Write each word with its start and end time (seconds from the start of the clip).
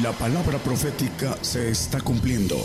La 0.00 0.10
palabra 0.12 0.56
profética 0.56 1.36
se 1.42 1.68
está 1.68 2.00
cumpliendo. 2.00 2.56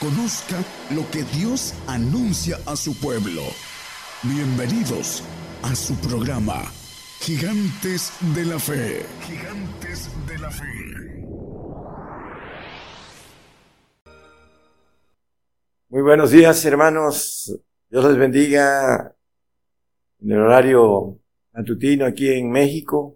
Conozca 0.00 0.56
lo 0.94 1.04
que 1.10 1.22
Dios 1.36 1.74
anuncia 1.86 2.56
a 2.64 2.76
su 2.76 2.98
pueblo. 2.98 3.42
Bienvenidos 4.22 5.22
a 5.62 5.74
su 5.74 5.94
programa, 5.96 6.62
Gigantes 7.20 8.10
de 8.34 8.46
la 8.46 8.58
Fe. 8.58 9.04
Gigantes 9.20 10.08
de 10.26 10.38
la 10.38 10.50
Fe. 10.50 10.64
Muy 15.90 16.00
buenos 16.00 16.30
días, 16.30 16.64
hermanos. 16.64 17.54
Dios 17.90 18.02
les 18.06 18.16
bendiga 18.16 19.14
en 20.22 20.32
el 20.32 20.38
horario 20.38 21.20
matutino 21.52 22.06
aquí 22.06 22.32
en 22.32 22.50
México 22.50 23.15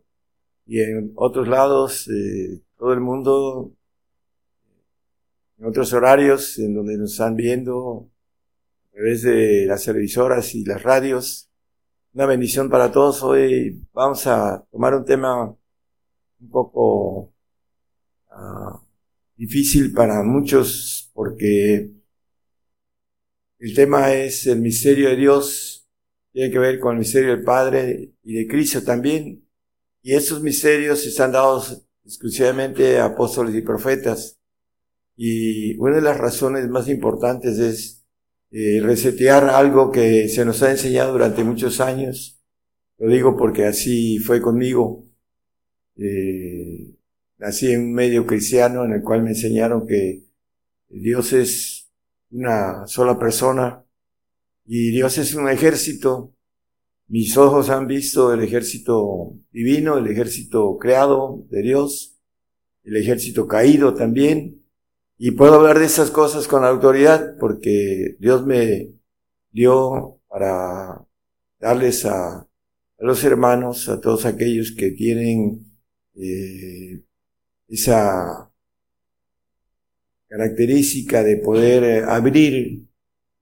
y 0.71 0.81
en 0.81 1.13
otros 1.17 1.49
lados, 1.49 2.07
de 2.07 2.61
todo 2.79 2.93
el 2.93 3.01
mundo, 3.01 3.75
en 5.59 5.67
otros 5.67 5.93
horarios 5.93 6.61
en 6.61 6.77
donde 6.77 6.97
nos 6.97 7.11
están 7.11 7.35
viendo 7.35 8.09
a 8.87 8.93
través 8.93 9.23
de 9.23 9.67
las 9.67 9.85
televisoras 9.85 10.55
y 10.55 10.65
las 10.65 10.81
radios. 10.81 11.51
Una 12.13 12.27
bendición 12.27 12.71
para 12.71 12.93
todos. 12.93 13.21
Hoy 13.25 13.85
vamos 13.93 14.25
a 14.29 14.65
tomar 14.71 14.95
un 14.95 15.05
tema 15.05 15.45
un 16.39 16.49
poco 16.49 17.35
ah, 18.31 18.81
difícil 19.35 19.93
para 19.93 20.23
muchos 20.23 21.11
porque 21.13 21.91
el 23.59 23.75
tema 23.75 24.15
es 24.15 24.47
el 24.47 24.61
misterio 24.61 25.09
de 25.09 25.17
Dios, 25.17 25.89
tiene 26.31 26.53
que 26.53 26.61
ver 26.61 26.79
con 26.79 26.93
el 26.93 27.01
misterio 27.01 27.31
del 27.31 27.43
Padre 27.43 28.13
y 28.23 28.35
de 28.35 28.47
Cristo 28.47 28.85
también. 28.85 29.50
Y 30.03 30.15
esos 30.15 30.43
misterios 30.43 31.07
están 31.07 31.33
dados 31.33 31.87
exclusivamente 32.05 32.99
a 32.99 33.07
apóstoles 33.07 33.55
y 33.55 33.63
profetas. 33.63 34.39
Y 35.17 35.77
una 35.79 35.97
de 35.97 36.03
las 36.03 36.17
razones 36.17 36.69
más 36.69 36.89
importantes 36.89 37.59
es 37.59 38.07
eh, 38.51 38.81
resetear 38.83 39.45
algo 39.45 39.93
que 39.93 40.29
se 40.29 40.45
nos 40.45 40.63
ha 40.63 40.71
enseñado 40.71 41.13
durante 41.13 41.45
muchos 41.45 41.81
años. 41.81 42.43
Lo 42.99 43.09
digo 43.09 43.37
porque 43.37 43.67
así 43.67 44.19
fue 44.19 44.41
conmigo. 44.41 45.07
Eh, 45.97 46.97
nací 47.39 47.73
en 47.73 47.83
un 47.83 47.93
medio 47.93 48.27
cristiano 48.27 48.85
en 48.85 48.93
el 48.93 49.03
cual 49.03 49.23
me 49.23 49.31
enseñaron 49.31 49.87
que 49.87 50.25
Dios 50.89 51.33
es 51.33 51.91
una 52.31 52.87
sola 52.87 53.19
persona 53.19 53.85
y 54.65 54.91
Dios 54.91 55.19
es 55.19 55.35
un 55.35 55.49
ejército. 55.49 56.35
Mis 57.11 57.37
ojos 57.37 57.71
han 57.71 57.89
visto 57.89 58.33
el 58.33 58.41
ejército 58.41 59.35
divino, 59.51 59.99
el 59.99 60.07
ejército 60.07 60.79
creado 60.79 61.45
de 61.51 61.61
Dios, 61.61 62.21
el 62.85 62.97
ejército 62.97 63.49
caído 63.49 63.95
también. 63.95 64.63
Y 65.19 65.33
puedo 65.33 65.55
hablar 65.55 65.81
de 65.81 65.87
esas 65.87 66.13
cosas 66.13 66.47
con 66.47 66.65
autoridad 66.65 67.37
porque 67.41 68.17
Dios 68.21 68.47
me 68.47 68.93
dio 69.51 70.21
para 70.29 71.05
darles 71.59 72.07
a, 72.07 72.47
los 72.99 73.25
hermanos, 73.25 73.89
a 73.89 74.01
todos 74.01 74.25
aquellos 74.25 74.71
que 74.71 74.93
tienen 74.93 75.65
eh, 76.15 77.03
esa 77.67 78.53
característica 80.29 81.25
de 81.25 81.39
poder 81.39 81.83
eh, 81.83 82.05
abrir 82.07 82.87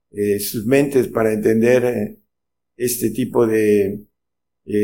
eh, 0.09 0.39
sus 0.39 0.65
mentes 0.65 1.07
para 1.07 1.33
entender 1.33 2.18
este 2.79 3.11
tipo 3.11 3.45
de 3.45 4.05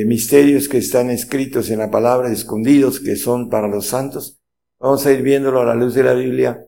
misterios 0.08 0.68
que 0.68 0.80
están 0.80 1.12
escritos 1.12 1.70
en 1.70 1.80
la 1.80 1.92
palabra, 1.92 2.32
escondidos, 2.32 3.00
que 3.00 3.16
son 3.16 3.50
para 3.50 3.68
los 3.68 3.86
santos. 3.86 4.40
Vamos 4.80 5.06
a 5.06 5.12
ir 5.12 5.22
viéndolo 5.22 5.62
a 5.62 5.66
la 5.66 5.76
luz 5.76 5.94
de 5.94 6.04
la 6.04 6.14
Biblia, 6.14 6.66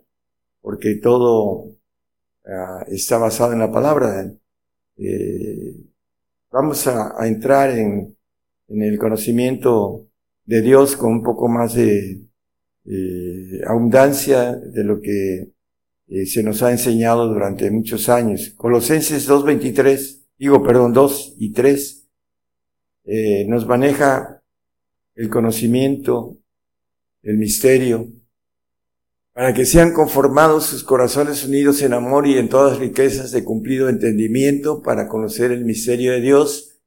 porque 0.61 0.95
todo 0.95 1.71
ah, 2.45 2.86
está 2.87 3.17
basado 3.17 3.54
en 3.54 3.60
la 3.60 3.71
palabra. 3.71 4.32
vamos 6.52 6.87
a, 6.87 7.27
entrar 7.27 7.71
en, 7.71 8.16
el 8.70 8.98
conocimiento 8.98 10.08
de 10.45 10.61
Dios 10.61 10.95
con 10.95 11.14
un 11.14 11.23
poco 11.23 11.48
más 11.48 11.73
de, 11.73 12.21
eh, 12.89 13.61
abundancia 13.67 14.55
de 14.55 14.83
lo 14.86 15.02
que 15.02 15.52
eh, 16.08 16.26
se 16.26 16.42
nos 16.42 16.64
ha 16.64 16.71
enseñado 16.71 17.27
durante 17.27 17.70
muchos 17.70 18.08
años. 18.08 18.54
Colosenses 18.55 19.27
2.23, 19.27 20.17
digo, 20.37 20.64
perdón, 20.64 20.93
2 20.93 21.36
y 21.37 21.53
3, 21.53 22.08
eh, 23.05 23.45
nos 23.48 23.65
maneja 23.65 24.43
el 25.15 25.30
conocimiento, 25.30 26.37
el 27.23 27.37
misterio, 27.37 28.08
para 29.33 29.53
que 29.53 29.65
sean 29.65 29.93
conformados 29.93 30.65
sus 30.65 30.83
corazones 30.83 31.45
unidos 31.45 31.81
en 31.81 31.93
amor 31.93 32.27
y 32.27 32.37
en 32.37 32.49
todas 32.49 32.80
riquezas 32.80 33.31
de 33.31 33.43
cumplido 33.43 33.87
entendimiento 33.87 34.81
para 34.81 35.08
conocer 35.08 35.52
el 35.52 35.64
misterio 35.64 36.11
de 36.11 36.21
Dios 36.21 36.81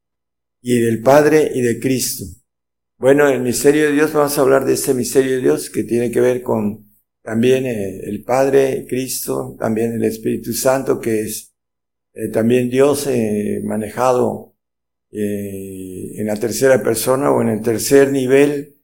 y 0.61 0.79
del 0.79 1.01
Padre 1.01 1.51
y 1.53 1.61
de 1.61 1.79
Cristo. 1.79 2.25
Bueno, 2.97 3.27
el 3.29 3.41
misterio 3.41 3.85
de 3.85 3.93
Dios, 3.93 4.13
vamos 4.13 4.37
a 4.37 4.41
hablar 4.41 4.65
de 4.65 4.73
este 4.73 4.93
misterio 4.93 5.31
de 5.31 5.41
Dios 5.41 5.69
que 5.69 5.83
tiene 5.83 6.11
que 6.11 6.21
ver 6.21 6.43
con 6.43 6.91
también 7.23 7.65
eh, 7.65 8.01
el 8.03 8.23
Padre, 8.23 8.85
Cristo, 8.87 9.55
también 9.59 9.93
el 9.93 10.03
Espíritu 10.03 10.53
Santo, 10.53 10.99
que 10.99 11.21
es 11.21 11.50
eh, 12.13 12.29
también 12.29 12.69
Dios 12.69 13.07
eh, 13.07 13.61
manejado 13.63 14.49
en 15.13 16.25
la 16.25 16.37
tercera 16.37 16.81
persona 16.81 17.31
o 17.31 17.41
en 17.41 17.49
el 17.49 17.61
tercer 17.61 18.13
nivel 18.13 18.77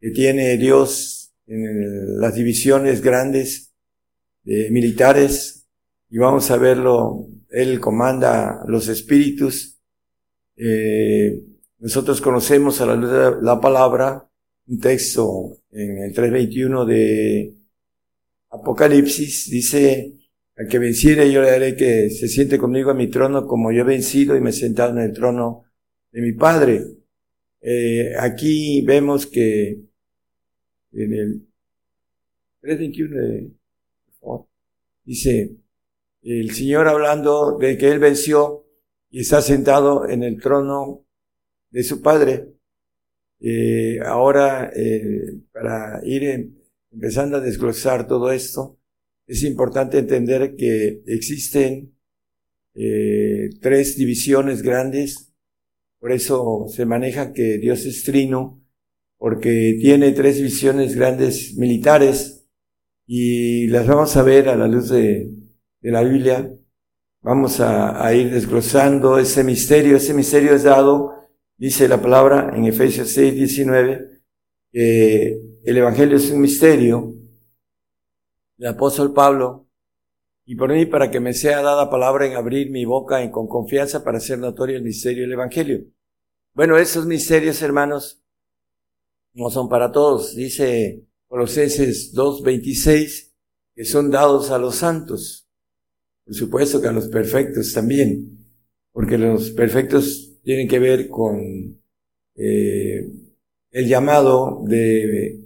que 0.00 0.10
tiene 0.10 0.56
Dios 0.56 1.34
en 1.48 2.20
las 2.20 2.36
divisiones 2.36 3.02
grandes 3.02 3.74
militares. 4.44 5.66
Y 6.08 6.18
vamos 6.18 6.52
a 6.52 6.56
verlo, 6.56 7.26
Él 7.50 7.80
comanda 7.80 8.62
los 8.68 8.86
espíritus. 8.86 9.80
Nosotros 11.80 12.20
conocemos 12.20 12.80
a 12.80 12.86
la 12.86 12.94
luz 12.94 13.10
de 13.10 13.42
la 13.42 13.60
palabra 13.60 14.30
un 14.66 14.78
texto 14.78 15.58
en 15.70 15.98
el 15.98 16.14
3.21 16.14 16.86
de 16.86 17.54
Apocalipsis, 18.50 19.50
dice, 19.50 20.14
al 20.56 20.68
que 20.68 20.78
venciere 20.78 21.30
yo 21.32 21.42
le 21.42 21.50
haré 21.50 21.76
que 21.76 22.10
se 22.10 22.28
siente 22.28 22.58
conmigo 22.58 22.90
a 22.90 22.94
mi 22.94 23.08
trono 23.08 23.46
como 23.46 23.72
yo 23.72 23.80
he 23.80 23.84
vencido 23.84 24.36
y 24.36 24.40
me 24.40 24.50
he 24.50 24.52
sentado 24.52 24.92
en 24.92 24.98
el 24.98 25.12
trono 25.12 25.64
de 26.12 26.20
mi 26.20 26.32
Padre. 26.32 26.84
Eh, 27.60 28.14
aquí 28.18 28.82
vemos 28.82 29.26
que 29.26 29.80
en 30.92 31.14
el 31.14 31.48
3.21 32.62 33.52
dice, 35.04 35.56
el 36.22 36.50
Señor 36.52 36.88
hablando 36.88 37.58
de 37.58 37.76
que 37.76 37.90
Él 37.90 37.98
venció 37.98 38.64
y 39.10 39.20
está 39.20 39.40
sentado 39.42 40.08
en 40.08 40.22
el 40.22 40.40
trono 40.40 41.04
de 41.70 41.82
su 41.82 42.02
padre. 42.02 42.54
Eh, 43.40 43.98
ahora, 44.04 44.70
eh, 44.74 45.40
para 45.52 46.00
ir 46.04 46.52
empezando 46.90 47.36
a 47.36 47.40
desglosar 47.40 48.06
todo 48.06 48.32
esto, 48.32 48.78
es 49.26 49.42
importante 49.42 49.98
entender 49.98 50.54
que 50.56 51.02
existen 51.06 51.96
eh, 52.74 53.50
tres 53.60 53.96
divisiones 53.96 54.62
grandes, 54.62 55.32
por 55.98 56.12
eso 56.12 56.66
se 56.68 56.84
maneja 56.84 57.32
que 57.32 57.58
Dios 57.58 57.86
es 57.86 58.04
trino, 58.04 58.62
porque 59.16 59.78
tiene 59.80 60.12
tres 60.12 60.36
divisiones 60.36 60.94
grandes 60.94 61.56
militares 61.56 62.46
y 63.06 63.66
las 63.68 63.86
vamos 63.86 64.16
a 64.16 64.22
ver 64.22 64.48
a 64.48 64.56
la 64.56 64.68
luz 64.68 64.90
de, 64.90 65.30
la 65.80 66.02
Biblia. 66.02 66.50
Vamos 67.22 67.60
a, 67.60 68.06
a 68.06 68.14
ir 68.14 68.30
desglosando 68.30 69.18
ese 69.18 69.44
misterio. 69.44 69.96
Ese 69.96 70.14
misterio 70.14 70.54
es 70.54 70.62
dado 70.62 71.14
Dice 71.56 71.86
la 71.86 72.02
palabra 72.02 72.52
en 72.56 72.64
Efesios 72.64 73.10
6, 73.10 73.34
19, 73.36 74.22
que 74.72 75.40
el 75.64 75.76
Evangelio 75.76 76.16
es 76.16 76.30
un 76.32 76.40
misterio. 76.40 77.14
El 78.58 78.66
apóstol 78.66 79.12
Pablo, 79.12 79.68
y 80.46 80.56
por 80.56 80.72
mí 80.72 80.86
para 80.86 81.10
que 81.10 81.20
me 81.20 81.32
sea 81.32 81.62
dada 81.62 81.90
palabra 81.90 82.26
en 82.26 82.34
abrir 82.34 82.70
mi 82.70 82.84
boca 82.84 83.22
en, 83.22 83.30
con 83.30 83.48
confianza 83.48 84.04
para 84.04 84.18
hacer 84.18 84.38
notorio 84.38 84.76
el 84.76 84.82
misterio 84.82 85.22
del 85.22 85.32
Evangelio. 85.32 85.84
Bueno, 86.52 86.76
esos 86.76 87.06
misterios, 87.06 87.62
hermanos, 87.62 88.22
no 89.32 89.50
son 89.50 89.68
para 89.68 89.90
todos. 89.90 90.36
Dice 90.36 91.04
Colosenses 91.26 92.14
2.26 92.14 93.32
que 93.74 93.84
son 93.84 94.10
dados 94.10 94.50
a 94.50 94.58
los 94.58 94.76
santos. 94.76 95.48
Por 96.24 96.34
supuesto 96.34 96.80
que 96.80 96.88
a 96.88 96.92
los 96.92 97.08
perfectos 97.08 97.72
también, 97.72 98.38
porque 98.92 99.18
los 99.18 99.50
perfectos 99.50 100.38
tienen 100.42 100.68
que 100.68 100.78
ver 100.78 101.08
con 101.08 101.82
eh, 102.36 103.10
el 103.70 103.88
llamado 103.88 104.62
de 104.64 105.40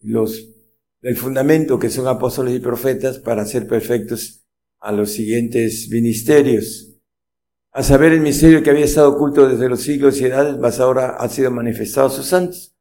los 0.00 0.57
del 1.00 1.16
fundamento 1.16 1.78
que 1.78 1.90
son 1.90 2.06
apóstoles 2.06 2.54
y 2.54 2.60
profetas 2.60 3.18
para 3.18 3.44
ser 3.44 3.66
perfectos 3.66 4.44
a 4.80 4.92
los 4.92 5.12
siguientes 5.12 5.88
ministerios. 5.90 7.00
A 7.72 7.82
saber 7.82 8.12
el 8.12 8.20
misterio 8.20 8.62
que 8.62 8.70
había 8.70 8.84
estado 8.84 9.10
oculto 9.10 9.48
desde 9.48 9.68
los 9.68 9.82
siglos 9.82 10.20
y 10.20 10.24
edades, 10.24 10.56
mas 10.58 10.80
ahora 10.80 11.10
ha 11.10 11.28
sido 11.28 11.50
manifestado 11.50 12.08
a 12.08 12.10
sus 12.10 12.26
santos. 12.26 12.74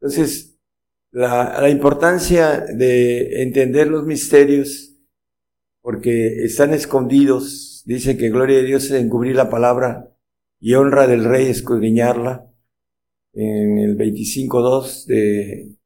Entonces, 0.00 0.58
la, 1.10 1.60
la 1.60 1.70
importancia 1.70 2.60
de 2.60 3.42
entender 3.42 3.86
los 3.86 4.04
misterios, 4.04 4.96
porque 5.80 6.44
están 6.44 6.74
escondidos, 6.74 7.82
dice 7.86 8.18
que 8.18 8.28
gloria 8.28 8.58
de 8.58 8.64
Dios 8.64 8.84
es 8.84 8.92
encubrir 8.92 9.36
la 9.36 9.48
palabra 9.48 10.14
y 10.60 10.74
honra 10.74 11.06
del 11.06 11.24
rey 11.24 11.46
escudriñarla, 11.46 12.44
en 13.32 13.78
el 13.78 13.96
25.2 13.96 15.06
de 15.06 15.77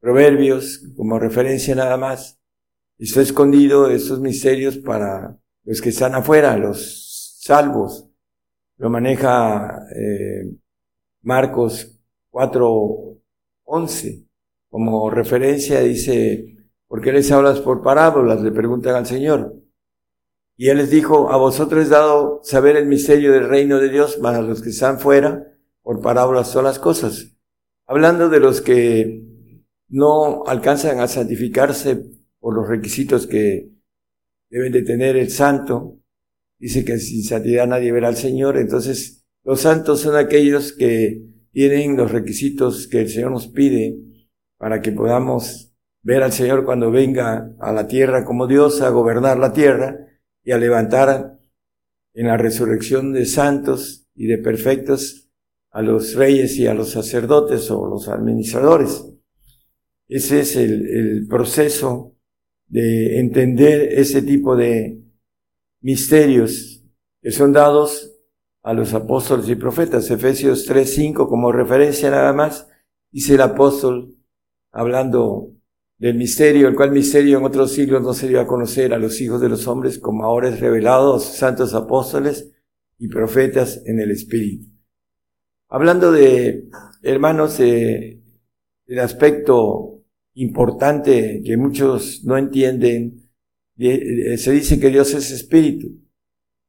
Proverbios, 0.00 0.82
como 0.96 1.18
referencia 1.18 1.74
nada 1.74 1.96
más, 1.96 2.40
está 2.98 3.20
escondido 3.20 3.90
estos 3.90 4.20
misterios 4.20 4.78
para 4.78 5.38
los 5.64 5.80
que 5.80 5.88
están 5.88 6.14
afuera, 6.14 6.56
los 6.56 7.38
salvos. 7.40 8.08
Lo 8.78 8.90
maneja 8.90 9.80
eh, 9.94 10.54
Marcos 11.22 11.98
4.11 12.30 14.26
como 14.68 15.08
referencia, 15.10 15.80
dice, 15.80 16.54
¿por 16.86 17.00
qué 17.00 17.10
les 17.12 17.32
hablas 17.32 17.60
por 17.60 17.82
parábolas? 17.82 18.42
Le 18.42 18.52
preguntan 18.52 18.94
al 18.94 19.06
Señor. 19.06 19.54
Y 20.56 20.68
él 20.68 20.78
les 20.78 20.90
dijo, 20.90 21.30
a 21.32 21.36
vosotros 21.36 21.86
he 21.86 21.88
dado 21.88 22.40
saber 22.42 22.76
el 22.76 22.86
misterio 22.86 23.32
del 23.32 23.48
reino 23.48 23.78
de 23.78 23.88
Dios, 23.88 24.18
más 24.20 24.36
a 24.36 24.42
los 24.42 24.62
que 24.62 24.70
están 24.70 24.98
fuera, 24.98 25.46
por 25.82 26.00
parábolas 26.00 26.48
son 26.48 26.64
las 26.64 26.78
cosas. 26.78 27.32
Hablando 27.86 28.28
de 28.28 28.40
los 28.40 28.60
que 28.60 29.25
no 29.88 30.44
alcanzan 30.46 31.00
a 31.00 31.08
santificarse 31.08 32.02
por 32.38 32.54
los 32.54 32.68
requisitos 32.68 33.26
que 33.26 33.70
deben 34.50 34.72
de 34.72 34.82
tener 34.82 35.16
el 35.16 35.30
santo, 35.30 36.00
dice 36.58 36.84
que 36.84 36.98
sin 36.98 37.22
santidad 37.22 37.66
nadie 37.66 37.92
verá 37.92 38.08
al 38.08 38.16
Señor, 38.16 38.56
entonces 38.56 39.26
los 39.44 39.60
santos 39.60 40.00
son 40.00 40.16
aquellos 40.16 40.72
que 40.72 41.22
tienen 41.52 41.96
los 41.96 42.10
requisitos 42.10 42.88
que 42.88 43.00
el 43.00 43.08
Señor 43.08 43.30
nos 43.30 43.48
pide 43.48 43.96
para 44.58 44.80
que 44.80 44.92
podamos 44.92 45.74
ver 46.02 46.22
al 46.22 46.32
Señor 46.32 46.64
cuando 46.64 46.90
venga 46.90 47.54
a 47.60 47.72
la 47.72 47.88
tierra 47.88 48.24
como 48.24 48.46
Dios 48.46 48.80
a 48.80 48.90
gobernar 48.90 49.38
la 49.38 49.52
tierra 49.52 49.98
y 50.44 50.52
a 50.52 50.58
levantar 50.58 51.38
en 52.14 52.26
la 52.26 52.36
resurrección 52.36 53.12
de 53.12 53.26
santos 53.26 54.08
y 54.14 54.26
de 54.26 54.38
perfectos 54.38 55.28
a 55.70 55.82
los 55.82 56.14
reyes 56.14 56.56
y 56.56 56.66
a 56.66 56.74
los 56.74 56.90
sacerdotes 56.90 57.70
o 57.70 57.86
los 57.86 58.08
administradores. 58.08 59.15
Ese 60.08 60.40
es 60.40 60.56
el, 60.56 60.86
el 60.86 61.26
proceso 61.26 62.16
de 62.68 63.18
entender 63.20 63.92
ese 63.92 64.22
tipo 64.22 64.56
de 64.56 65.02
misterios 65.80 66.84
que 67.22 67.30
son 67.30 67.52
dados 67.52 68.12
a 68.62 68.72
los 68.72 68.94
apóstoles 68.94 69.48
y 69.48 69.54
profetas. 69.54 70.10
Efesios 70.10 70.68
3.5 70.68 71.28
como 71.28 71.52
referencia 71.52 72.10
nada 72.10 72.32
más, 72.32 72.68
dice 73.10 73.34
el 73.34 73.40
apóstol 73.40 74.16
hablando 74.72 75.52
del 75.98 76.16
misterio, 76.16 76.68
el 76.68 76.74
cual 76.74 76.90
misterio 76.90 77.38
en 77.38 77.44
otros 77.44 77.72
siglos 77.72 78.02
no 78.02 78.12
se 78.12 78.28
dio 78.28 78.40
a 78.40 78.46
conocer 78.46 78.92
a 78.92 78.98
los 78.98 79.20
hijos 79.20 79.40
de 79.40 79.48
los 79.48 79.66
hombres 79.66 79.98
como 79.98 80.24
ahora 80.24 80.48
es 80.48 80.60
revelado 80.60 81.14
a 81.14 81.20
sus 81.20 81.36
santos 81.36 81.74
apóstoles 81.74 82.52
y 82.98 83.08
profetas 83.08 83.82
en 83.86 84.00
el 84.00 84.10
Espíritu. 84.10 84.66
Hablando 85.68 86.12
de, 86.12 86.68
hermanos, 87.02 87.58
el 87.60 88.20
aspecto 88.98 89.95
importante 90.36 91.42
que 91.44 91.56
muchos 91.56 92.24
no 92.24 92.38
entienden, 92.38 93.30
se 93.76 94.52
dice 94.52 94.80
que 94.80 94.88
Dios 94.88 95.12
es 95.14 95.30
espíritu. 95.30 95.98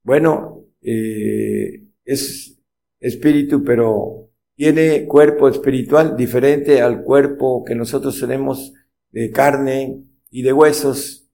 Bueno, 0.03 0.65
eh, 0.81 1.85
es 2.03 2.59
espíritu, 2.99 3.63
pero 3.63 4.29
tiene 4.55 5.05
cuerpo 5.05 5.47
espiritual 5.47 6.17
diferente 6.17 6.81
al 6.81 7.03
cuerpo 7.03 7.63
que 7.63 7.75
nosotros 7.75 8.19
tenemos 8.19 8.73
de 9.11 9.31
carne 9.31 10.03
y 10.31 10.41
de 10.41 10.53
huesos. 10.53 11.29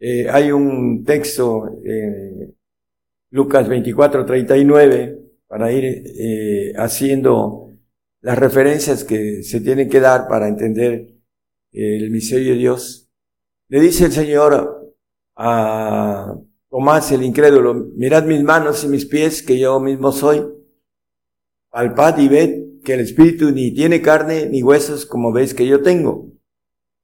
Eh, 0.00 0.28
hay 0.28 0.50
un 0.52 1.04
texto, 1.04 1.80
eh, 1.84 2.52
Lucas 3.30 3.68
24, 3.68 4.24
39, 4.24 5.18
para 5.46 5.70
ir 5.72 5.84
eh, 5.84 6.72
haciendo 6.76 7.72
las 8.20 8.38
referencias 8.38 9.04
que 9.04 9.42
se 9.42 9.60
tienen 9.60 9.88
que 9.88 10.00
dar 10.00 10.26
para 10.28 10.48
entender 10.48 11.15
el 11.76 12.10
misterio 12.10 12.52
de 12.52 12.58
Dios. 12.58 13.08
Le 13.68 13.80
dice 13.80 14.06
el 14.06 14.12
Señor 14.12 14.94
a 15.36 16.36
Tomás 16.70 17.12
el 17.12 17.22
incrédulo, 17.22 17.74
mirad 17.94 18.24
mis 18.24 18.42
manos 18.42 18.82
y 18.84 18.88
mis 18.88 19.06
pies 19.06 19.42
que 19.42 19.58
yo 19.58 19.78
mismo 19.80 20.12
soy. 20.12 20.44
Palpad 21.70 22.18
y 22.18 22.28
ved 22.28 22.66
que 22.84 22.94
el 22.94 23.00
Espíritu 23.00 23.50
ni 23.50 23.72
tiene 23.72 24.02
carne 24.02 24.48
ni 24.48 24.62
huesos 24.62 25.06
como 25.06 25.32
veis 25.32 25.54
que 25.54 25.66
yo 25.66 25.82
tengo. 25.82 26.32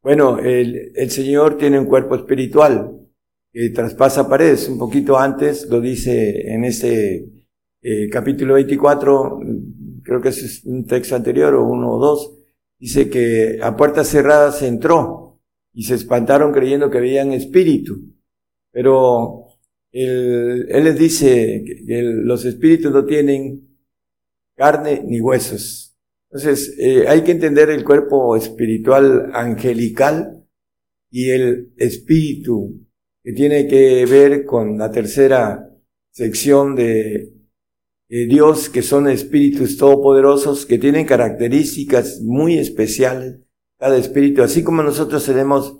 Bueno, 0.02 0.38
el, 0.40 1.10
Señor 1.10 1.58
tiene 1.58 1.78
un 1.78 1.86
cuerpo 1.86 2.16
espiritual 2.16 2.98
que 3.52 3.70
traspasa 3.70 4.28
paredes. 4.28 4.68
Un 4.68 4.78
poquito 4.78 5.16
antes 5.16 5.66
lo 5.70 5.80
dice 5.80 6.52
en 6.52 6.64
este 6.64 7.28
eh, 7.82 8.08
capítulo 8.10 8.54
24, 8.54 9.40
creo 10.02 10.20
que 10.20 10.30
es 10.30 10.64
un 10.64 10.86
texto 10.86 11.14
anterior 11.14 11.54
o 11.54 11.64
uno 11.64 11.92
o 11.92 11.98
dos, 11.98 12.41
dice 12.82 13.08
que 13.08 13.60
a 13.62 13.76
puertas 13.76 14.08
cerradas 14.08 14.60
entró 14.62 15.40
y 15.72 15.84
se 15.84 15.94
espantaron 15.94 16.52
creyendo 16.52 16.90
que 16.90 17.00
veían 17.00 17.32
espíritu. 17.32 17.94
Pero 18.72 19.46
él, 19.92 20.66
él 20.68 20.84
les 20.84 20.98
dice 20.98 21.64
que 21.64 22.02
los 22.02 22.44
espíritus 22.44 22.92
no 22.92 23.04
tienen 23.04 23.68
carne 24.56 25.02
ni 25.04 25.20
huesos, 25.20 25.92
entonces, 26.32 26.74
eh, 26.78 27.04
hay 27.08 27.24
que 27.24 27.32
entender 27.32 27.68
el 27.68 27.84
cuerpo 27.84 28.36
espiritual 28.36 29.32
angelical 29.34 30.46
y 31.10 31.28
el 31.28 31.74
espíritu 31.76 32.86
que 33.22 33.32
tiene 33.34 33.68
que 33.68 34.06
ver 34.06 34.46
con 34.46 34.78
la 34.78 34.90
tercera 34.90 35.68
sección 36.10 36.74
de, 36.74 37.34
Dios, 38.26 38.68
que 38.68 38.82
son 38.82 39.08
espíritus 39.08 39.76
todopoderosos, 39.78 40.66
que 40.66 40.78
tienen 40.78 41.06
características 41.06 42.20
muy 42.22 42.58
especiales, 42.58 43.40
cada 43.78 43.96
espíritu, 43.96 44.42
así 44.42 44.62
como 44.62 44.82
nosotros 44.82 45.24
tenemos 45.24 45.78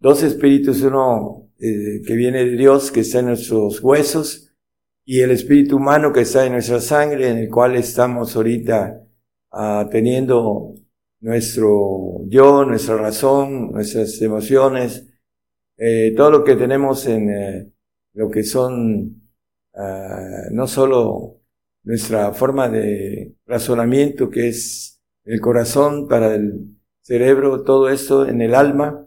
dos 0.00 0.22
espíritus, 0.22 0.82
uno 0.82 1.50
eh, 1.58 2.02
que 2.06 2.14
viene 2.14 2.44
de 2.44 2.56
Dios, 2.56 2.92
que 2.92 3.00
está 3.00 3.18
en 3.18 3.26
nuestros 3.26 3.82
huesos, 3.82 4.54
y 5.04 5.20
el 5.20 5.30
espíritu 5.30 5.76
humano 5.76 6.12
que 6.12 6.20
está 6.20 6.46
en 6.46 6.52
nuestra 6.52 6.80
sangre, 6.80 7.30
en 7.30 7.38
el 7.38 7.50
cual 7.50 7.76
estamos 7.76 8.34
ahorita 8.36 9.02
teniendo 9.90 10.74
nuestro 11.20 12.24
yo, 12.28 12.64
nuestra 12.64 12.96
razón, 12.96 13.72
nuestras 13.72 14.20
emociones, 14.20 15.06
eh, 15.78 16.12
todo 16.16 16.30
lo 16.30 16.44
que 16.44 16.56
tenemos 16.56 17.06
en 17.06 17.30
eh, 17.30 17.72
lo 18.14 18.30
que 18.30 18.42
son 18.42 19.30
ah, 19.74 20.48
no 20.50 20.66
solo 20.66 21.35
nuestra 21.86 22.32
forma 22.32 22.68
de 22.68 23.36
razonamiento, 23.46 24.28
que 24.28 24.48
es 24.48 25.00
el 25.24 25.40
corazón 25.40 26.08
para 26.08 26.34
el 26.34 26.76
cerebro, 27.00 27.62
todo 27.62 27.88
esto 27.88 28.28
en 28.28 28.42
el 28.42 28.56
alma, 28.56 29.06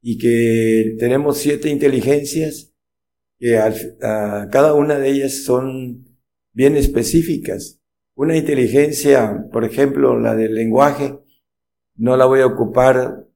y 0.00 0.16
que 0.16 0.96
tenemos 0.98 1.36
siete 1.36 1.68
inteligencias, 1.68 2.72
que 3.38 3.60
cada 4.00 4.72
una 4.72 4.98
de 4.98 5.10
ellas 5.10 5.44
son 5.44 6.18
bien 6.54 6.76
específicas. 6.76 7.82
Una 8.14 8.36
inteligencia, 8.36 9.46
por 9.52 9.64
ejemplo, 9.64 10.18
la 10.18 10.34
del 10.34 10.54
lenguaje, 10.54 11.18
no 11.96 12.16
la 12.16 12.24
voy 12.24 12.40
a 12.40 12.46
ocupar 12.46 13.26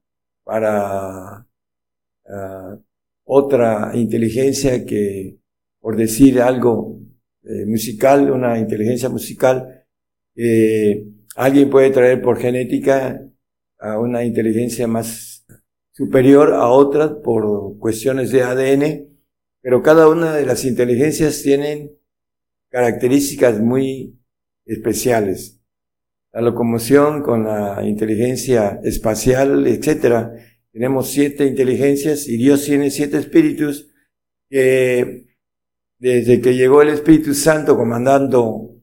para 0.43 1.47
ah, 2.27 2.79
otra 3.23 3.91
inteligencia 3.93 4.83
que, 4.83 5.37
por 5.79 5.95
decir 5.95 6.41
algo 6.41 6.99
eh, 7.49 7.65
musical, 7.65 8.29
una 8.29 8.59
inteligencia 8.59 9.09
musical, 9.09 9.85
eh, 10.35 11.03
alguien 11.35 11.71
puede 11.71 11.89
traer 11.89 12.21
por 12.21 12.37
genética 12.37 13.27
a 13.79 13.97
una 13.97 14.23
inteligencia 14.23 14.87
más 14.87 15.47
superior 15.91 16.53
a 16.53 16.67
otra 16.67 17.23
por 17.23 17.79
cuestiones 17.79 18.29
de 18.29 18.43
ADN, 18.43 19.07
pero 19.61 19.81
cada 19.81 20.07
una 20.07 20.35
de 20.35 20.45
las 20.45 20.63
inteligencias 20.63 21.41
tienen 21.41 21.97
características 22.69 23.59
muy 23.59 24.19
especiales. 24.65 25.59
La 26.31 26.41
locomoción 26.41 27.23
con 27.23 27.45
la 27.45 27.83
inteligencia 27.83 28.79
espacial, 28.83 29.65
etcétera. 29.65 30.33
Tenemos 30.71 31.09
siete 31.09 31.47
inteligencias 31.47 32.27
y 32.27 32.37
Dios 32.37 32.63
tiene 32.63 32.91
siete 32.91 33.17
espíritus 33.17 33.89
que 34.51 35.28
desde 35.99 36.39
que 36.41 36.55
llegó 36.55 36.81
el 36.81 36.89
Espíritu 36.89 37.33
Santo 37.33 37.75
comandando 37.77 38.75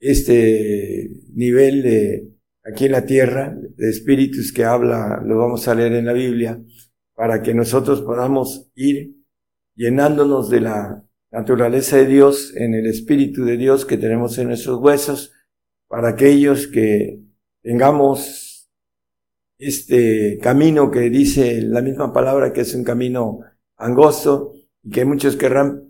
este 0.00 1.10
nivel 1.34 1.82
de 1.82 2.32
aquí 2.64 2.86
en 2.86 2.92
la 2.92 3.04
tierra, 3.06 3.54
de 3.76 3.90
espíritus 3.90 4.52
que 4.52 4.64
habla, 4.64 5.22
lo 5.24 5.38
vamos 5.38 5.68
a 5.68 5.74
leer 5.74 5.92
en 5.92 6.06
la 6.06 6.12
Biblia, 6.12 6.60
para 7.14 7.42
que 7.42 7.54
nosotros 7.54 8.02
podamos 8.02 8.70
ir 8.74 9.14
llenándonos 9.74 10.50
de 10.50 10.62
la 10.62 11.04
naturaleza 11.30 11.98
de 11.98 12.06
Dios, 12.06 12.54
en 12.56 12.74
el 12.74 12.86
Espíritu 12.86 13.44
de 13.44 13.56
Dios 13.56 13.84
que 13.84 13.98
tenemos 13.98 14.38
en 14.38 14.48
nuestros 14.48 14.80
huesos, 14.80 15.32
para 15.88 16.10
aquellos 16.10 16.66
que 16.66 17.20
tengamos 17.62 18.70
este 19.58 20.38
camino 20.42 20.90
que 20.90 21.08
dice 21.10 21.62
la 21.62 21.82
misma 21.82 22.12
palabra 22.12 22.52
que 22.52 22.62
es 22.62 22.74
un 22.74 22.84
camino 22.84 23.40
angosto 23.76 24.52
y 24.82 24.90
que 24.90 25.04
muchos 25.04 25.36
querrán 25.36 25.85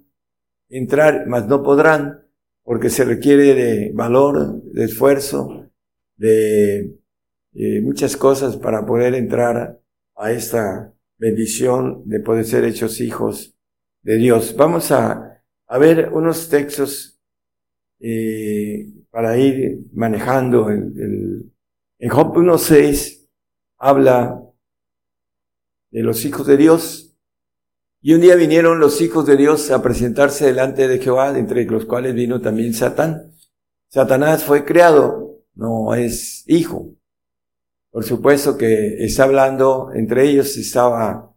entrar, 0.68 1.26
mas 1.26 1.46
no 1.46 1.62
podrán, 1.62 2.26
porque 2.62 2.90
se 2.90 3.04
requiere 3.04 3.54
de 3.54 3.92
valor, 3.94 4.62
de 4.62 4.84
esfuerzo, 4.84 5.70
de 6.16 6.96
eh, 7.54 7.80
muchas 7.82 8.16
cosas 8.16 8.56
para 8.56 8.84
poder 8.84 9.14
entrar 9.14 9.80
a 10.16 10.32
esta 10.32 10.92
bendición 11.18 12.02
de 12.06 12.20
poder 12.20 12.44
ser 12.44 12.64
hechos 12.64 13.00
hijos 13.00 13.56
de 14.02 14.16
Dios. 14.16 14.54
Vamos 14.56 14.90
a, 14.92 15.42
a 15.66 15.78
ver 15.78 16.10
unos 16.12 16.48
textos 16.48 17.20
eh, 18.00 18.92
para 19.10 19.38
ir 19.38 19.80
manejando. 19.92 20.70
El, 20.70 20.92
el, 20.98 21.52
en 21.98 22.10
Job 22.10 22.34
1.6 22.36 23.26
habla 23.78 24.42
de 25.90 26.02
los 26.02 26.24
hijos 26.24 26.46
de 26.46 26.56
Dios. 26.56 27.05
Y 28.00 28.14
un 28.14 28.20
día 28.20 28.36
vinieron 28.36 28.78
los 28.78 29.00
hijos 29.00 29.26
de 29.26 29.36
Dios 29.36 29.70
a 29.70 29.82
presentarse 29.82 30.46
delante 30.46 30.86
de 30.86 30.98
Jehová, 30.98 31.36
entre 31.36 31.64
los 31.64 31.86
cuales 31.86 32.14
vino 32.14 32.40
también 32.40 32.74
Satán. 32.74 33.32
Satanás 33.88 34.44
fue 34.44 34.64
creado, 34.64 35.42
no 35.54 35.94
es 35.94 36.44
hijo. 36.46 36.94
Por 37.90 38.04
supuesto 38.04 38.58
que 38.58 39.04
está 39.04 39.24
hablando, 39.24 39.90
entre 39.94 40.28
ellos 40.28 40.56
estaba 40.56 41.34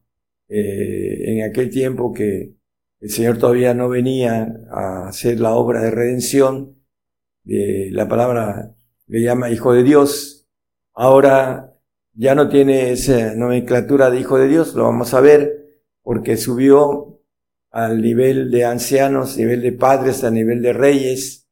eh, 0.50 1.32
en 1.32 1.50
aquel 1.50 1.70
tiempo 1.70 2.12
que 2.12 2.56
el 3.00 3.10
Señor 3.10 3.38
todavía 3.38 3.74
no 3.74 3.88
venía 3.88 4.54
a 4.70 5.08
hacer 5.08 5.40
la 5.40 5.54
obra 5.54 5.82
de 5.82 5.92
redención, 5.92 6.76
la 7.46 8.08
palabra 8.08 8.76
le 9.08 9.22
llama 9.22 9.50
hijo 9.50 9.74
de 9.74 9.84
Dios, 9.84 10.48
ahora 10.94 11.74
ya 12.14 12.36
no 12.36 12.50
tiene 12.50 12.92
esa 12.92 13.34
nomenclatura 13.36 14.12
de 14.12 14.20
hijo 14.20 14.38
de 14.38 14.50
Dios, 14.50 14.76
lo 14.76 14.84
vamos 14.84 15.14
a 15.14 15.22
ver, 15.22 15.59
porque 16.10 16.38
subió 16.38 17.22
al 17.70 18.02
nivel 18.02 18.50
de 18.50 18.66
ancianos, 18.66 19.38
nivel 19.38 19.62
de 19.62 19.74
padres, 19.74 20.24
a 20.24 20.32
nivel 20.32 20.60
de 20.60 20.74
reyes, 20.74 21.48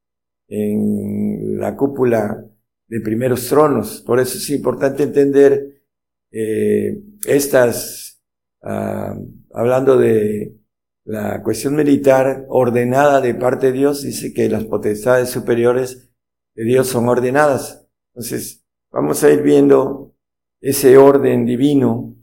en 0.48 1.60
la 1.60 1.76
cúpula 1.76 2.44
de 2.88 3.00
primeros 3.02 3.48
tronos. 3.50 4.02
Por 4.02 4.20
eso 4.20 4.40
es 4.40 4.50
importante 4.50 5.04
entender 5.04 5.84
eh, 6.32 7.00
estas, 7.28 8.20
ah, 8.64 9.16
hablando 9.54 9.96
de 9.96 10.56
la 11.04 11.44
cuestión 11.44 11.76
militar 11.76 12.48
ordenada 12.50 13.22
de 13.22 13.36
parte 13.36 13.68
de 13.68 13.74
Dios, 13.74 14.02
dice 14.02 14.34
que 14.34 14.50
las 14.50 14.66
potestades 14.66 15.30
superiores 15.30 16.10
de 16.56 16.64
Dios 16.64 16.88
son 16.88 17.08
ordenadas. 17.08 17.88
Entonces, 18.16 18.66
vamos 18.90 19.24
a 19.24 19.30
ir 19.30 19.44
viendo 19.44 20.16
ese 20.60 20.98
orden 20.98 21.46
divino. 21.46 22.17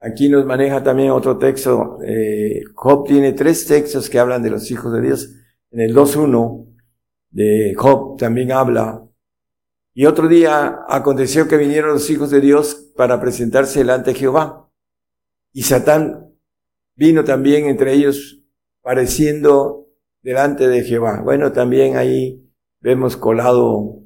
Aquí 0.00 0.28
nos 0.28 0.44
maneja 0.44 0.82
también 0.82 1.10
otro 1.10 1.38
texto. 1.38 1.98
Eh, 2.04 2.62
Job 2.74 3.06
tiene 3.06 3.32
tres 3.32 3.66
textos 3.66 4.10
que 4.10 4.18
hablan 4.18 4.42
de 4.42 4.50
los 4.50 4.70
hijos 4.70 4.92
de 4.92 5.00
Dios. 5.00 5.34
En 5.70 5.80
el 5.80 5.94
2.1 5.94 6.66
de 7.30 7.74
Job 7.76 8.16
también 8.18 8.52
habla 8.52 9.06
y 9.98 10.04
otro 10.04 10.28
día 10.28 10.80
aconteció 10.90 11.48
que 11.48 11.56
vinieron 11.56 11.92
los 11.92 12.10
hijos 12.10 12.30
de 12.30 12.42
Dios 12.42 12.92
para 12.96 13.18
presentarse 13.18 13.78
delante 13.78 14.12
de 14.12 14.18
Jehová. 14.18 14.70
Y 15.54 15.62
Satán 15.62 16.34
vino 16.94 17.24
también 17.24 17.64
entre 17.64 17.94
ellos 17.94 18.42
pareciendo 18.82 19.88
delante 20.20 20.68
de 20.68 20.82
Jehová. 20.82 21.22
Bueno, 21.22 21.50
también 21.52 21.96
ahí 21.96 22.46
vemos 22.80 23.16
colado 23.16 24.02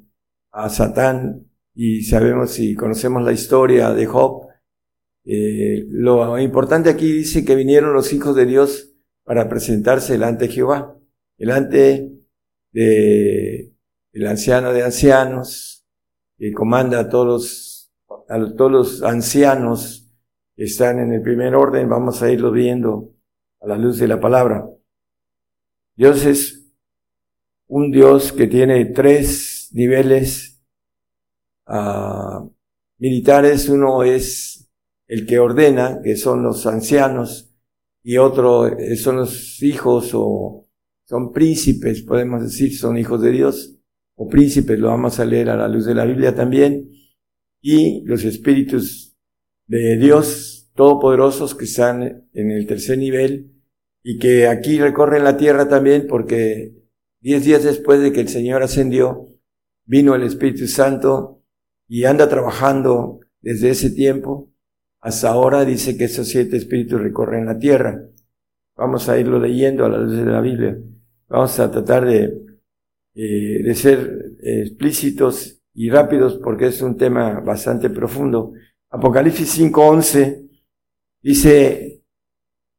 a 0.51 0.69
Satán 0.69 1.51
y 1.73 2.03
sabemos 2.03 2.57
y 2.57 2.73
conocemos 2.73 3.23
la 3.23 3.33
historia 3.33 3.91
de 3.91 4.05
Job. 4.05 4.47
Eh, 5.23 5.85
lo 5.89 6.39
importante 6.39 6.89
aquí 6.89 7.11
dice 7.11 7.45
que 7.45 7.55
vinieron 7.55 7.93
los 7.93 8.11
hijos 8.13 8.35
de 8.35 8.45
Dios 8.45 8.93
para 9.23 9.47
presentarse 9.47 10.13
delante 10.13 10.47
de 10.47 10.53
Jehová, 10.53 10.97
delante 11.37 12.11
de 12.71 13.71
el 14.13 14.27
anciano 14.27 14.73
de 14.73 14.83
ancianos, 14.83 15.85
que 16.37 16.51
comanda 16.51 16.99
a 16.99 17.09
todos 17.09 17.27
los, 17.27 17.91
a 18.27 18.55
todos 18.55 18.71
los 18.71 19.03
ancianos 19.03 20.11
que 20.55 20.63
están 20.63 20.99
en 20.99 21.13
el 21.13 21.21
primer 21.21 21.55
orden, 21.55 21.87
vamos 21.87 22.21
a 22.21 22.31
irlo 22.31 22.51
viendo 22.51 23.13
a 23.61 23.67
la 23.67 23.77
luz 23.77 23.99
de 23.99 24.07
la 24.07 24.19
palabra. 24.19 24.67
Dios 25.95 26.25
es 26.25 26.61
un 27.67 27.91
Dios 27.91 28.33
que 28.33 28.47
tiene 28.47 28.85
tres 28.85 29.69
niveles 29.71 30.61
uh, 31.67 32.51
militares. 32.97 33.69
Uno 33.69 34.03
es 34.03 34.60
el 35.11 35.25
que 35.25 35.39
ordena, 35.39 35.99
que 36.01 36.15
son 36.15 36.41
los 36.41 36.65
ancianos, 36.65 37.53
y 38.01 38.15
otro 38.15 38.71
son 38.95 39.17
los 39.17 39.61
hijos 39.61 40.11
o 40.13 40.69
son 41.03 41.33
príncipes, 41.33 42.01
podemos 42.03 42.41
decir, 42.41 42.77
son 42.77 42.97
hijos 42.97 43.21
de 43.21 43.31
Dios 43.31 43.77
o 44.15 44.29
príncipes, 44.29 44.79
lo 44.79 44.87
vamos 44.87 45.19
a 45.19 45.25
leer 45.25 45.49
a 45.49 45.57
la 45.57 45.67
luz 45.67 45.85
de 45.85 45.95
la 45.95 46.05
Biblia 46.05 46.33
también, 46.33 46.89
y 47.61 48.05
los 48.05 48.23
espíritus 48.23 49.17
de 49.67 49.97
Dios 49.97 50.71
todopoderosos 50.75 51.55
que 51.55 51.65
están 51.65 52.29
en 52.33 52.51
el 52.51 52.65
tercer 52.65 52.97
nivel 52.97 53.51
y 54.03 54.17
que 54.17 54.47
aquí 54.47 54.79
recorren 54.79 55.25
la 55.25 55.35
tierra 55.35 55.67
también 55.67 56.07
porque 56.07 56.73
diez 57.19 57.43
días 57.43 57.65
después 57.65 57.99
de 57.99 58.13
que 58.13 58.21
el 58.21 58.29
Señor 58.29 58.63
ascendió, 58.63 59.27
vino 59.83 60.15
el 60.15 60.23
Espíritu 60.23 60.67
Santo 60.67 61.43
y 61.89 62.05
anda 62.05 62.29
trabajando 62.29 63.19
desde 63.41 63.71
ese 63.71 63.89
tiempo 63.89 64.50
hasta 65.01 65.29
ahora 65.29 65.65
dice 65.65 65.97
que 65.97 66.05
esos 66.05 66.27
siete 66.27 66.57
espíritus 66.57 67.01
recorren 67.01 67.45
la 67.45 67.59
tierra. 67.59 68.01
Vamos 68.75 69.09
a 69.09 69.19
irlo 69.19 69.39
leyendo 69.39 69.85
a 69.85 69.89
la 69.89 69.97
luz 69.97 70.15
de 70.15 70.25
la 70.25 70.41
Biblia. 70.41 70.77
Vamos 71.27 71.59
a 71.59 71.69
tratar 71.69 72.05
de 72.05 72.51
eh, 73.13 73.61
de 73.61 73.75
ser 73.75 74.37
eh, 74.41 74.61
explícitos 74.61 75.61
y 75.73 75.89
rápidos 75.89 76.39
porque 76.41 76.67
es 76.67 76.81
un 76.81 76.95
tema 76.95 77.41
bastante 77.41 77.89
profundo. 77.89 78.53
Apocalipsis 78.89 79.59
5.11 79.59 80.49
dice, 81.21 82.03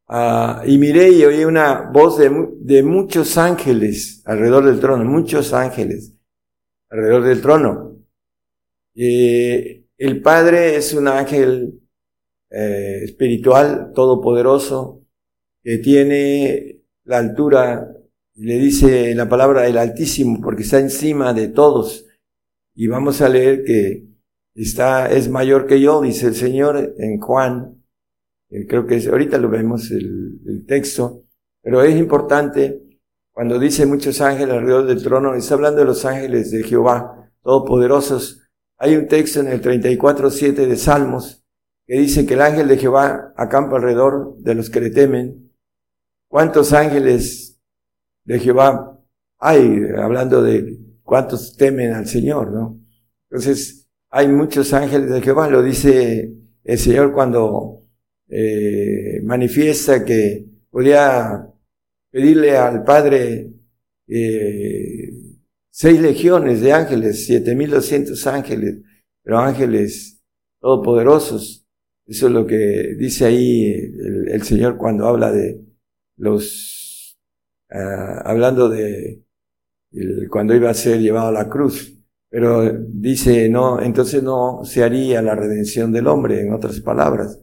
ah, 0.09 0.63
y 0.65 0.79
miré 0.79 1.11
y 1.11 1.25
oí 1.25 1.45
una 1.45 1.91
voz 1.93 2.17
de, 2.17 2.31
de 2.61 2.83
muchos 2.83 3.37
ángeles 3.37 4.23
alrededor 4.25 4.65
del 4.65 4.81
trono, 4.81 5.05
muchos 5.05 5.53
ángeles 5.53 6.15
alrededor 6.89 7.25
del 7.25 7.43
trono. 7.43 7.99
Eh, 8.95 9.85
el 9.99 10.23
Padre 10.23 10.77
es 10.77 10.95
un 10.95 11.09
ángel 11.09 11.82
espiritual 12.53 13.93
todopoderoso 13.95 15.03
que 15.63 15.79
tiene 15.79 16.83
la 17.05 17.19
altura 17.19 17.89
le 18.35 18.59
dice 18.59 19.15
la 19.15 19.29
palabra 19.29 19.67
el 19.67 19.79
Altísimo 19.79 20.41
porque 20.41 20.63
está 20.63 20.79
encima 20.79 21.33
de 21.33 21.49
todos. 21.49 22.07
Y 22.75 22.87
vamos 22.87 23.21
a 23.21 23.29
leer 23.29 23.65
que 23.65 24.07
está, 24.55 25.11
es 25.11 25.29
mayor 25.29 25.67
que 25.67 25.81
yo, 25.81 26.01
dice 26.01 26.29
el 26.29 26.35
Señor 26.35 26.95
en 26.99 27.21
Juan. 27.21 27.83
Eh, 28.51 28.67
creo 28.67 28.87
que 28.87 28.97
es, 28.97 29.07
ahorita 29.07 29.39
lo 29.39 29.49
vemos 29.49 29.91
el, 29.91 30.41
el 30.47 30.67
texto, 30.67 31.25
pero 31.63 31.83
es 31.83 31.97
importante 31.97 32.83
cuando 33.33 33.59
dice 33.59 33.87
muchos 33.87 34.21
ángeles 34.21 34.55
alrededor 34.55 34.87
del 34.87 35.03
trono, 35.03 35.35
está 35.35 35.55
hablando 35.55 35.81
de 35.81 35.87
los 35.87 36.05
ángeles 36.05 36.51
de 36.51 36.63
Jehová, 36.65 37.33
todopoderosos. 37.43 38.43
Hay 38.79 38.97
un 38.97 39.09
texto 39.09 39.41
en 39.41 39.49
el 39.49 39.63
34.7 39.63 40.67
de 40.67 40.77
Salmos 40.77 41.42
que 41.87 41.99
dice 41.99 42.27
que 42.27 42.35
el 42.35 42.43
ángel 42.43 42.69
de 42.69 42.79
Jehová 42.79 43.33
acampa 43.37 43.77
alrededor 43.77 44.37
de 44.39 44.55
los 44.55 44.71
que 44.71 44.81
le 44.81 44.91
temen. 44.91 45.53
¿Cuántos 46.29 46.73
ángeles 46.73 47.61
de 48.25 48.39
Jehová 48.39 49.01
hay, 49.39 49.87
hablando 49.97 50.43
de 50.43 50.79
cuántos 51.03 51.57
temen 51.57 51.93
al 51.93 52.07
Señor, 52.07 52.53
¿no? 52.53 52.81
Entonces, 53.29 53.89
hay 54.11 54.29
muchos 54.29 54.73
ángeles 54.73 55.11
de 55.11 55.21
Jehová, 55.21 55.49
lo 55.49 55.63
dice 55.63 56.33
el 56.65 56.79
Señor 56.79 57.13
cuando 57.13 57.83
eh, 58.29 59.21
manifiesta 59.25 60.05
que 60.05 60.47
podía 60.71 61.49
pedirle 62.11 62.57
al 62.57 62.85
Padre 62.85 63.53
eh, 64.07 65.11
seis 65.71 66.01
legiones 66.01 66.61
de 66.61 66.73
ángeles, 66.73 67.27
siete 67.27 67.55
mil 67.55 67.71
doscientos 67.71 68.27
ángeles, 68.27 68.81
pero 69.23 69.39
ángeles 69.39 70.23
todopoderosos. 70.61 71.62
Eso 72.13 72.27
es 72.27 72.33
lo 72.33 72.47
que 72.47 72.95
dice 72.99 73.25
ahí 73.25 73.73
el, 74.27 74.43
Señor 74.43 74.77
cuando 74.77 75.07
habla 75.07 75.33
de 75.33 75.65
los 76.19 76.83
Ah, 77.75 78.21
hablando 78.27 78.69
de 78.69 79.23
cuando 80.31 80.55
iba 80.55 80.71
a 80.71 80.75
ser 80.75 81.01
llevado 81.01 81.29
a 81.29 81.33
la 81.33 81.49
cruz. 81.49 81.95
Pero 82.29 82.71
dice, 82.73 83.49
no, 83.49 83.81
entonces 83.81 84.23
no 84.23 84.65
se 84.65 84.83
haría 84.85 85.23
la 85.23 85.35
redención 85.35 85.93
del 85.93 86.07
hombre, 86.07 86.41
en 86.43 86.53
otras 86.53 86.81
palabras. 86.81 87.41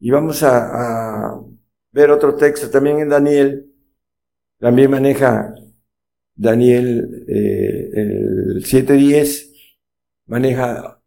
Y 0.00 0.10
vamos 0.10 0.42
a, 0.42 1.40
ver 1.92 2.10
otro 2.10 2.36
texto 2.36 2.70
también 2.70 3.00
en 3.00 3.08
Daniel. 3.10 3.72
También 4.58 4.90
maneja 4.90 5.54
Daniel 6.34 7.24
eh, 7.28 7.90
el 7.94 8.64
7.10, 8.64 9.52
maneja 10.26 11.01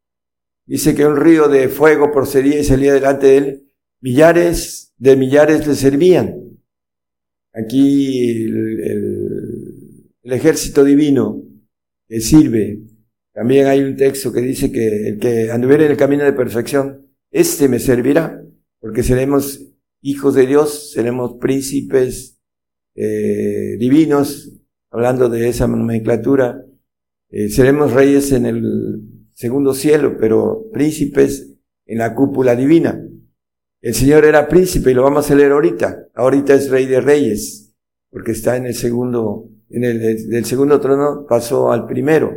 dice 0.65 0.95
que 0.95 1.05
un 1.05 1.17
río 1.17 1.47
de 1.47 1.69
fuego 1.69 2.11
procedía 2.11 2.59
y 2.59 2.63
salía 2.63 2.93
delante 2.93 3.27
de 3.27 3.37
él, 3.37 3.71
millares 4.01 4.93
de 4.97 5.15
millares 5.15 5.67
le 5.67 5.75
servían. 5.75 6.59
Aquí 7.53 8.45
el, 8.45 10.05
el 10.23 10.33
ejército 10.33 10.83
divino 10.83 11.43
que 12.07 12.19
sirve. 12.19 12.81
También 13.33 13.67
hay 13.67 13.81
un 13.81 13.95
texto 13.95 14.31
que 14.31 14.41
dice 14.41 14.71
que 14.71 15.09
el 15.09 15.19
que 15.19 15.51
anduviera 15.51 15.85
en 15.85 15.91
el 15.91 15.97
camino 15.97 16.23
de 16.23 16.33
perfección, 16.33 17.07
este 17.31 17.67
me 17.67 17.79
servirá, 17.79 18.41
porque 18.79 19.03
seremos 19.03 19.61
hijos 20.01 20.35
de 20.35 20.47
Dios, 20.47 20.91
seremos 20.93 21.37
príncipes 21.39 22.39
eh, 22.95 23.75
divinos, 23.77 24.53
hablando 24.89 25.27
de 25.27 25.49
esa 25.49 25.67
nomenclatura, 25.67 26.65
eh, 27.29 27.49
seremos 27.49 27.91
reyes 27.91 28.31
en 28.31 28.45
el 28.45 29.14
segundo 29.35 29.73
cielo, 29.73 30.17
pero 30.19 30.69
príncipes 30.73 31.55
en 31.85 31.99
la 31.99 32.15
cúpula 32.15 32.55
divina. 32.55 32.99
El 33.81 33.93
Señor 33.93 34.25
era 34.25 34.47
príncipe 34.47 34.89
y 34.89 34.93
lo 34.95 35.03
vamos 35.03 35.29
a 35.29 35.35
leer 35.35 35.51
ahorita. 35.51 36.07
Ahorita 36.15 36.55
es 36.55 36.71
rey 36.71 36.87
de 36.87 37.01
reyes, 37.01 37.75
porque 38.09 38.31
está 38.31 38.57
en 38.57 38.65
el 38.65 38.73
segundo, 38.73 39.47
en 39.69 39.83
el 39.83 40.29
del 40.29 40.45
segundo 40.45 40.79
trono 40.79 41.27
pasó 41.29 41.71
al 41.71 41.85
primero, 41.85 42.33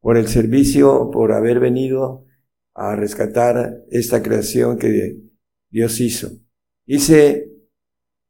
por 0.00 0.16
el 0.16 0.28
servicio, 0.28 1.10
por 1.12 1.32
haber 1.32 1.60
venido 1.60 2.24
a 2.74 2.96
rescatar 2.96 3.84
esta 3.90 4.22
creación 4.22 4.78
que 4.78 5.18
Dios 5.70 6.00
hizo. 6.00 6.30
Dice, 6.86 7.50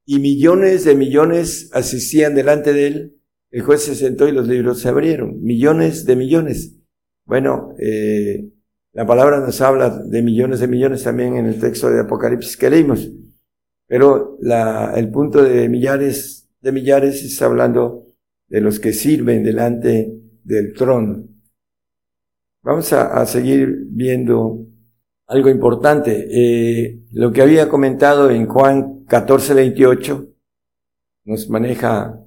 y 0.05 0.19
millones 0.19 0.85
de 0.85 0.97
millones 0.97 1.71
asistían 1.73 2.35
delante 2.35 2.73
de 2.73 2.87
él. 2.87 3.19
El 3.51 3.63
juez 3.63 3.83
se 3.83 3.95
sentó 3.95 4.27
y 4.27 4.33
los 4.33 4.49
libros 4.49 4.81
se 4.81 4.89
abrieron. 4.89 5.41
Millones 5.43 6.07
de 6.07 6.17
millones. 6.17 6.82
Bueno, 7.25 7.75
eh, 7.79 8.49
la 8.93 9.07
palabra 9.07 9.41
nos 9.41 9.61
habla 9.61 9.91
de 9.91 10.23
millones 10.23 10.61
de 10.61 10.69
millones 10.69 11.05
también 11.05 11.37
en 11.37 11.47
el 11.47 11.59
texto 11.59 11.91
de 11.91 12.01
Apocalipsis 12.01 12.57
que 12.57 12.71
leímos. 12.71 13.09
Pero 13.87 14.37
la, 14.41 14.95
el 14.97 15.11
punto 15.11 15.43
de 15.43 15.69
millares 15.69 16.43
de 16.61 16.73
millares 16.73 17.23
está 17.25 17.47
hablando 17.47 18.07
de 18.49 18.61
los 18.61 18.79
que 18.81 18.93
sirven 18.93 19.43
delante 19.43 20.13
del 20.45 20.73
trono. 20.75 21.27
Vamos 22.63 22.93
a, 22.93 23.21
a 23.21 23.27
seguir 23.27 23.87
viendo 23.89 24.67
algo 25.27 25.49
importante. 25.49 26.29
Eh, 26.31 27.01
lo 27.13 27.33
que 27.33 27.43
había 27.43 27.69
comentado 27.69 28.31
en 28.31 28.47
Juan 28.47 29.05
14, 29.07 29.55
28 29.55 30.29
nos 31.25 31.49
maneja 31.49 32.21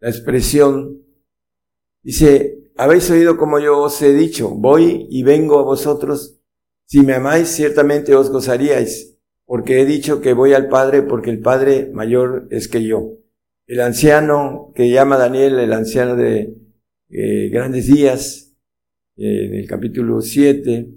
la 0.00 0.08
expresión. 0.08 1.02
Dice, 2.02 2.55
habéis 2.76 3.10
oído 3.10 3.36
como 3.36 3.58
yo 3.58 3.78
os 3.78 4.00
he 4.02 4.12
dicho, 4.12 4.50
voy 4.50 5.06
y 5.10 5.22
vengo 5.22 5.58
a 5.58 5.62
vosotros. 5.62 6.40
Si 6.84 7.00
me 7.00 7.14
amáis, 7.14 7.48
ciertamente 7.48 8.14
os 8.14 8.30
gozaríais, 8.30 9.18
porque 9.44 9.80
he 9.80 9.86
dicho 9.86 10.20
que 10.20 10.34
voy 10.34 10.52
al 10.52 10.68
Padre, 10.68 11.02
porque 11.02 11.30
el 11.30 11.40
Padre 11.40 11.90
mayor 11.92 12.46
es 12.50 12.68
que 12.68 12.84
yo. 12.84 13.12
El 13.66 13.80
anciano 13.80 14.72
que 14.74 14.90
llama 14.90 15.16
Daniel, 15.16 15.58
el 15.58 15.72
anciano 15.72 16.14
de 16.14 16.54
eh, 17.10 17.48
grandes 17.48 17.86
días, 17.88 18.54
eh, 19.16 19.46
en 19.46 19.54
el 19.54 19.66
capítulo 19.66 20.20
7, 20.20 20.88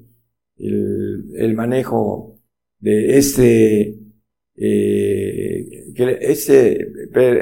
el, 0.57 1.31
el 1.36 1.55
manejo 1.55 2.38
de 2.79 3.17
este, 3.17 3.98
eh, 4.55 5.93
que 5.95 6.17
este, 6.21 6.91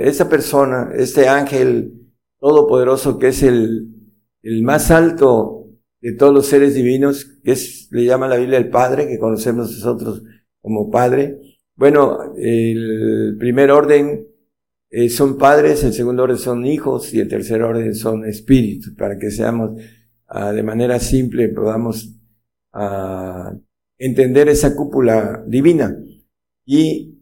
esta 0.08 0.29
persona, 0.29 0.91
este 0.96 1.27
ángel 1.27 1.94
todopoderoso 2.39 3.20
que 3.20 3.29
es 3.29 3.44
el, 3.44 3.97
el 4.41 4.63
más 4.63 4.91
alto 4.91 5.70
de 6.01 6.13
todos 6.13 6.34
los 6.34 6.48
seres 6.48 6.75
divinos, 6.75 7.25
que 7.44 7.51
es, 7.51 7.89
le 7.91 8.06
llama 8.06 8.27
la 8.27 8.38
Biblia 8.38 8.58
el 8.58 8.70
Padre, 8.70 9.08
que 9.08 9.20
conocemos 9.20 9.72
nosotros 9.72 10.24
como 10.61 10.90
Padre. 10.90 11.40
Bueno, 11.75 12.33
el 12.38 13.35
primer 13.40 13.72
orden 13.72 14.27
eh, 14.90 15.09
son 15.09 15.38
padres, 15.38 15.83
el 15.83 15.94
segundo 15.94 16.24
orden 16.24 16.38
son 16.38 16.66
hijos 16.66 17.14
y 17.14 17.20
el 17.20 17.27
tercer 17.27 17.61
orden 17.61 17.94
son 17.94 18.25
espíritus, 18.25 18.94
para 18.96 19.18
que 19.18 19.31
seamos 19.31 19.72
ah, 20.27 20.51
de 20.53 20.64
manera 20.64 21.00
simple, 21.00 21.50
podamos 21.50 22.14
a 22.72 23.53
entender 23.98 24.48
esa 24.50 24.75
cúpula 24.75 25.44
divina. 25.48 25.98
Y 26.66 27.20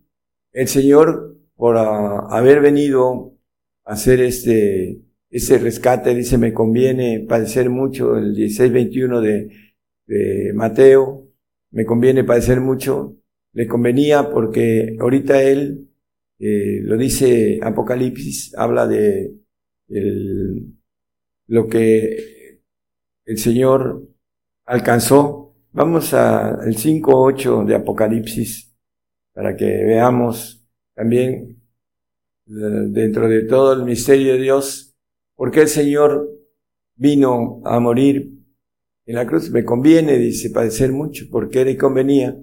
el 0.52 0.68
Señor, 0.68 1.38
por 1.56 1.78
haber 1.78 2.62
venido 2.62 3.38
a 3.84 3.94
hacer 3.94 4.22
este, 4.22 5.02
ese 5.36 5.58
rescate, 5.58 6.16
dice, 6.16 6.38
me 6.38 6.54
conviene 6.54 7.26
padecer 7.28 7.70
mucho, 7.70 8.18
el 8.18 8.34
16-21 8.36 9.20
de, 10.08 10.54
Mateo, 10.54 11.28
me 11.72 11.86
conviene 11.86 12.24
padecer 12.24 12.62
mucho, 12.62 13.18
le 13.54 13.68
convenía 13.68 14.30
porque 14.30 14.96
ahorita 15.00 15.42
él, 15.42 15.90
eh, 16.40 16.80
lo 16.84 16.96
dice 16.98 17.60
Apocalipsis, 17.62 18.56
habla 18.56 18.88
de 18.88 19.34
lo 21.48 21.68
que 21.68 22.62
el 23.26 23.38
Señor 23.38 24.08
alcanzó. 24.66 25.54
Vamos 25.72 26.14
al 26.14 26.76
5.8 26.76 27.66
de 27.66 27.76
Apocalipsis 27.76 28.74
para 29.34 29.56
que 29.58 29.66
veamos 29.66 30.66
también 30.94 31.62
eh, 32.48 32.52
dentro 32.90 33.28
de 33.28 33.44
todo 33.44 33.74
el 33.74 33.84
misterio 33.84 34.34
de 34.34 34.40
Dios, 34.40 34.85
por 35.36 35.52
qué 35.52 35.62
el 35.62 35.68
Señor 35.68 36.30
vino 36.96 37.62
a 37.66 37.80
morir 37.80 38.32
en 39.06 39.16
la 39.16 39.28
cruz. 39.28 39.50
Me 39.52 39.64
conviene, 39.64 40.18
dice, 40.18 40.50
padecer 40.50 40.92
mucho, 40.92 41.26
porque 41.32 41.66
le 41.66 41.78
convenía. 41.78 42.38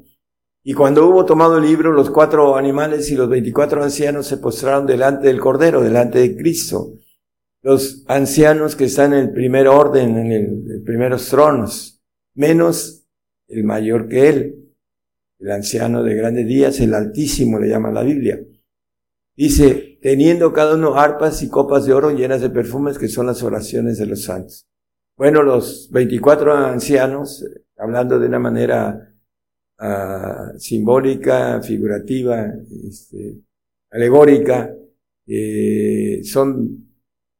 Y 0.64 0.74
cuando 0.74 1.08
hubo 1.08 1.24
tomado 1.24 1.58
el 1.58 1.64
libro, 1.64 1.92
los 1.92 2.10
cuatro 2.10 2.56
animales 2.56 3.10
y 3.10 3.16
los 3.16 3.28
veinticuatro 3.28 3.82
ancianos 3.82 4.26
se 4.26 4.36
postraron 4.36 4.86
delante 4.86 5.26
del 5.26 5.40
Cordero, 5.40 5.82
delante 5.82 6.20
de 6.20 6.36
Cristo. 6.36 6.94
Los 7.62 8.04
ancianos 8.08 8.76
que 8.76 8.84
están 8.84 9.12
en 9.12 9.20
el 9.20 9.32
primer 9.32 9.66
orden, 9.68 10.16
en 10.16 10.32
el, 10.32 10.64
los 10.64 10.82
primeros 10.84 11.28
tronos, 11.28 12.00
menos 12.34 13.04
el 13.48 13.64
mayor 13.64 14.08
que 14.08 14.28
él, 14.28 14.58
el 15.38 15.50
anciano 15.50 16.04
de 16.04 16.14
grandes 16.14 16.46
días, 16.46 16.78
el 16.80 16.94
altísimo 16.94 17.58
le 17.58 17.68
llama 17.68 17.90
la 17.90 18.02
Biblia. 18.02 18.40
Dice, 19.34 19.91
teniendo 20.02 20.52
cada 20.52 20.74
uno 20.74 20.96
arpas 20.96 21.42
y 21.42 21.48
copas 21.48 21.86
de 21.86 21.94
oro 21.94 22.10
llenas 22.10 22.42
de 22.42 22.50
perfumes 22.50 22.98
que 22.98 23.08
son 23.08 23.26
las 23.26 23.42
oraciones 23.42 23.96
de 23.98 24.06
los 24.06 24.24
santos. 24.24 24.66
Bueno, 25.16 25.42
los 25.42 25.88
24 25.90 26.52
ancianos, 26.54 27.44
hablando 27.78 28.18
de 28.18 28.26
una 28.26 28.38
manera 28.38 29.14
uh, 29.78 30.58
simbólica, 30.58 31.62
figurativa, 31.62 32.52
este, 32.86 33.38
alegórica, 33.90 34.74
eh, 35.26 36.20
son, 36.24 36.88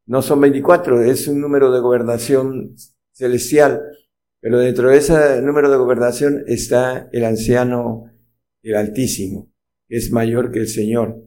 no 0.07 0.23
son 0.23 0.41
24, 0.41 1.03
es 1.03 1.29
un 1.29 1.41
número 1.41 1.71
de 1.71 1.81
gobernación 1.81 2.75
celestial 3.13 3.83
pero 4.43 4.59
dentro 4.59 4.91
de 4.91 4.97
ese 4.97 5.41
número 5.41 5.71
de 5.71 5.77
gobernación 5.77 6.43
está 6.49 7.09
el 7.13 7.25
anciano, 7.25 8.11
el 8.65 8.75
Altísimo, 8.75 9.53
que 9.89 9.99
es 9.99 10.11
mayor 10.11 10.51
que 10.51 10.59
el 10.59 10.67
Señor. 10.67 11.23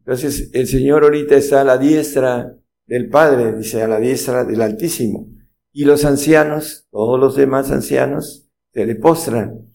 Entonces, 0.00 0.50
el 0.52 0.66
Señor 0.66 1.04
ahorita 1.04 1.36
está 1.36 1.60
a 1.60 1.64
la 1.64 1.78
diestra 1.78 2.56
del 2.86 3.08
Padre, 3.08 3.56
dice, 3.56 3.82
a 3.82 3.88
la 3.88 4.00
diestra 4.00 4.44
del 4.44 4.60
Altísimo. 4.60 5.28
Y 5.72 5.84
los 5.84 6.04
ancianos, 6.04 6.88
todos 6.90 7.18
los 7.20 7.36
demás 7.36 7.70
ancianos, 7.70 8.50
se 8.72 8.86
le 8.86 8.96
postran 8.96 9.70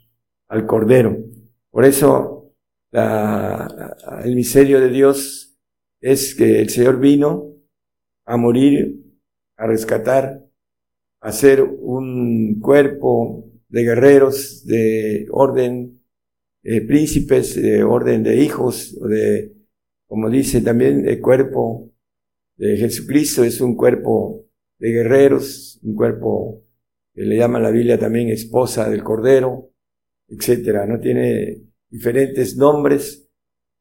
al 0.47 0.65
Cordero. 0.65 1.17
Por 1.69 1.85
eso, 1.85 2.53
el 2.91 4.35
misterio 4.35 4.81
de 4.81 4.89
Dios 4.89 5.57
es 6.01 6.35
que 6.35 6.61
el 6.61 6.69
Señor 6.69 6.99
vino 6.99 7.53
a 8.25 8.37
morir, 8.37 9.01
a 9.57 9.67
rescatar 9.67 10.45
hacer 11.25 11.63
un 11.63 12.59
cuerpo 12.59 13.51
de 13.67 13.83
guerreros 13.83 14.63
de 14.65 15.25
orden, 15.31 15.99
de 16.61 16.81
príncipes, 16.81 17.59
de 17.59 17.83
orden 17.83 18.21
de 18.21 18.43
hijos, 18.43 18.95
de, 19.09 19.51
como 20.07 20.29
dice 20.29 20.61
también, 20.61 21.07
el 21.07 21.21
cuerpo 21.21 21.91
de 22.57 22.77
Jesucristo 22.77 23.43
es 23.43 23.59
un 23.61 23.75
cuerpo 23.75 24.45
de 24.79 24.91
guerreros, 24.91 25.79
un 25.83 25.95
cuerpo 25.95 26.63
que 27.13 27.23
le 27.23 27.37
llama 27.37 27.59
la 27.59 27.71
Biblia 27.71 27.97
también 27.97 28.29
esposa 28.29 28.89
del 28.89 29.03
Cordero, 29.03 29.71
etcétera. 30.27 30.85
No 30.85 30.99
tiene 30.99 31.61
diferentes 31.89 32.57
nombres 32.57 33.29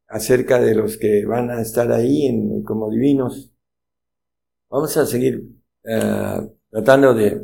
acerca 0.09 0.61
de 0.61 0.75
los 0.75 0.97
que 0.97 1.25
van 1.25 1.51
a 1.51 1.61
estar 1.61 1.91
ahí 1.91 2.31
como 2.65 2.91
divinos. 2.91 3.53
Vamos 4.71 4.97
a 4.97 5.07
seguir 5.07 5.43
uh, 5.85 6.49
tratando 6.71 7.15
de, 7.15 7.41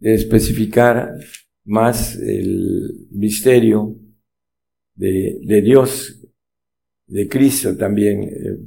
especificar 0.00 1.12
más 1.64 2.16
el 2.16 3.06
misterio 3.10 3.96
de, 4.94 5.60
Dios, 5.62 6.19
de 7.10 7.28
Cristo 7.28 7.76
también. 7.76 8.22
Eh, 8.22 8.58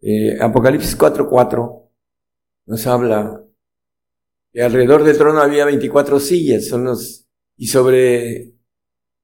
eh 0.00 0.38
Apocalipsis 0.40 0.96
4.4 0.96 1.90
nos 2.66 2.86
habla 2.86 3.44
que 4.52 4.62
alrededor 4.62 5.02
del 5.02 5.18
trono 5.18 5.40
había 5.40 5.64
24 5.64 6.20
sillas, 6.20 6.66
son 6.66 6.84
los 6.84 7.26
y 7.56 7.66
sobre, 7.66 8.54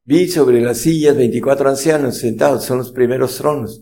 vi 0.04 0.26
sobre 0.28 0.60
las 0.60 0.78
sillas 0.78 1.16
24 1.16 1.68
ancianos 1.68 2.18
sentados, 2.18 2.64
son 2.64 2.78
los 2.78 2.90
primeros 2.90 3.36
tronos, 3.36 3.80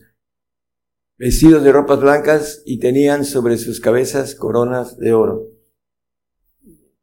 vestidos 1.17 1.65
de 1.65 1.73
ropas 1.73 2.01
blancas 2.01 2.63
y 2.67 2.79
tenían 2.79 3.25
sobre 3.25 3.57
sus 3.57 3.81
cabezas 3.81 4.35
coronas 4.35 4.99
de 4.99 5.15
oro. 5.15 5.49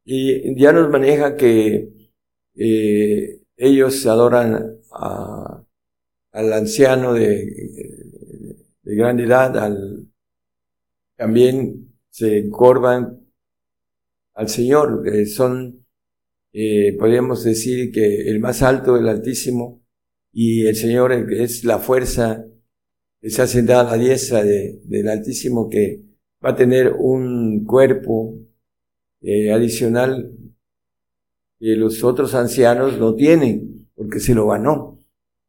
Y 0.05 0.59
ya 0.59 0.71
nos 0.71 0.89
maneja 0.89 1.35
que 1.35 1.91
eh, 2.55 3.41
ellos 3.57 4.05
adoran 4.05 4.79
al 6.39 6.53
anciano 6.53 7.13
de, 7.13 7.29
de 8.81 8.95
gran 8.95 9.19
edad, 9.19 9.57
al, 9.57 10.07
también 11.17 11.93
se 12.09 12.37
encorvan 12.37 13.27
al 14.33 14.47
Señor, 14.47 15.03
son, 15.27 15.85
eh, 16.53 16.95
podríamos 16.97 17.43
decir 17.43 17.91
que 17.91 18.29
el 18.29 18.39
más 18.39 18.61
alto, 18.61 18.95
el 18.95 19.09
Altísimo, 19.09 19.83
y 20.31 20.65
el 20.65 20.77
Señor 20.77 21.11
es 21.11 21.65
la 21.65 21.79
fuerza 21.79 22.45
que 23.19 23.29
se 23.29 23.41
ha 23.41 23.47
sentado 23.47 23.81
a 23.81 23.91
la 23.91 24.01
diestra 24.01 24.43
del 24.43 25.09
Altísimo 25.09 25.69
que 25.69 26.05
va 26.43 26.51
a 26.51 26.55
tener 26.55 26.93
un 26.97 27.65
cuerpo 27.65 28.39
eh, 29.21 29.51
adicional 29.51 30.31
que 31.59 31.75
los 31.75 32.01
otros 32.05 32.33
ancianos 32.33 32.97
no 32.97 33.15
tienen, 33.15 33.89
porque 33.93 34.21
se 34.21 34.33
lo 34.33 34.47
ganó. 34.47 34.88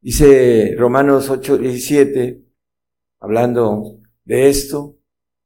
Dice 0.02 0.74
Romanos 0.78 1.28
8, 1.28 1.58
17, 1.58 2.42
hablando 3.18 3.98
de 4.24 4.48
esto, 4.48 4.96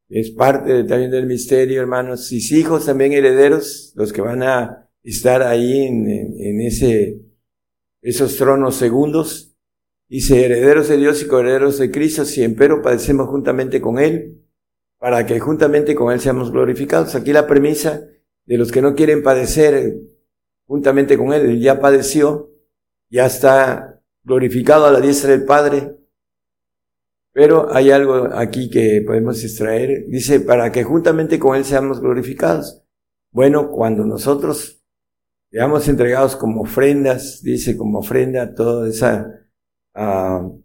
es 0.09 0.31
parte 0.31 0.85
también 0.85 1.11
del 1.11 1.27
misterio, 1.27 1.81
hermanos, 1.81 2.29
sus 2.29 2.53
hijos 2.53 2.87
también 2.87 3.13
herederos, 3.13 3.93
los 3.97 4.13
que 4.13 4.21
van 4.21 4.45
a 4.45 4.89
estar 5.03 5.43
ahí 5.43 5.87
en, 5.87 6.09
en, 6.09 6.61
ese, 6.61 7.21
esos 8.01 8.37
tronos 8.37 8.77
segundos, 8.77 9.57
dice 10.09 10.45
herederos 10.45 10.89
de 10.89 10.99
Dios 10.99 11.21
y 11.23 11.27
coherederos 11.27 11.79
de 11.79 11.91
Cristo, 11.91 12.25
si 12.25 12.45
empero 12.45 12.81
padecemos 12.81 13.29
juntamente 13.29 13.81
con 13.81 13.99
Él, 13.99 14.41
para 14.99 15.27
que 15.27 15.41
juntamente 15.41 15.97
con 15.97 16.13
Él 16.13 16.21
seamos 16.21 16.53
glorificados. 16.53 17.17
Aquí 17.17 17.33
la 17.33 17.49
premisa 17.49 18.07
de 18.47 18.57
los 18.57 18.71
que 18.71 18.83
no 18.83 18.95
quieren 18.95 19.25
padecer 19.25 19.97
juntamente 20.65 21.19
con 21.19 21.33
Él, 21.33 21.61
ya 21.61 21.81
padeció, 21.81 22.53
ya 23.11 23.27
está 23.27 23.94
glorificado 24.25 24.87
a 24.87 24.91
la 24.91 25.01
diestra 25.01 25.31
del 25.31 25.45
Padre, 25.45 25.97
pero 27.33 27.73
hay 27.75 27.91
algo 27.91 28.29
aquí 28.33 28.71
que 28.71 29.03
podemos 29.07 29.43
extraer. 29.43 30.07
Dice, 30.09 30.41
para 30.41 30.73
que 30.73 30.85
juntamente 30.85 31.39
con 31.39 31.57
Él 31.57 31.65
seamos 31.65 32.01
glorificados. 32.01 32.83
Bueno, 33.31 33.71
cuando 33.71 34.05
nosotros 34.05 34.85
seamos 35.51 35.89
entregados 35.89 36.37
como 36.37 36.63
ofrendas, 36.63 37.43
dice 37.43 37.77
como 37.77 37.99
ofrenda, 37.99 38.55
toda 38.55 38.89
esa, 38.89 39.49
uh, 39.97 40.63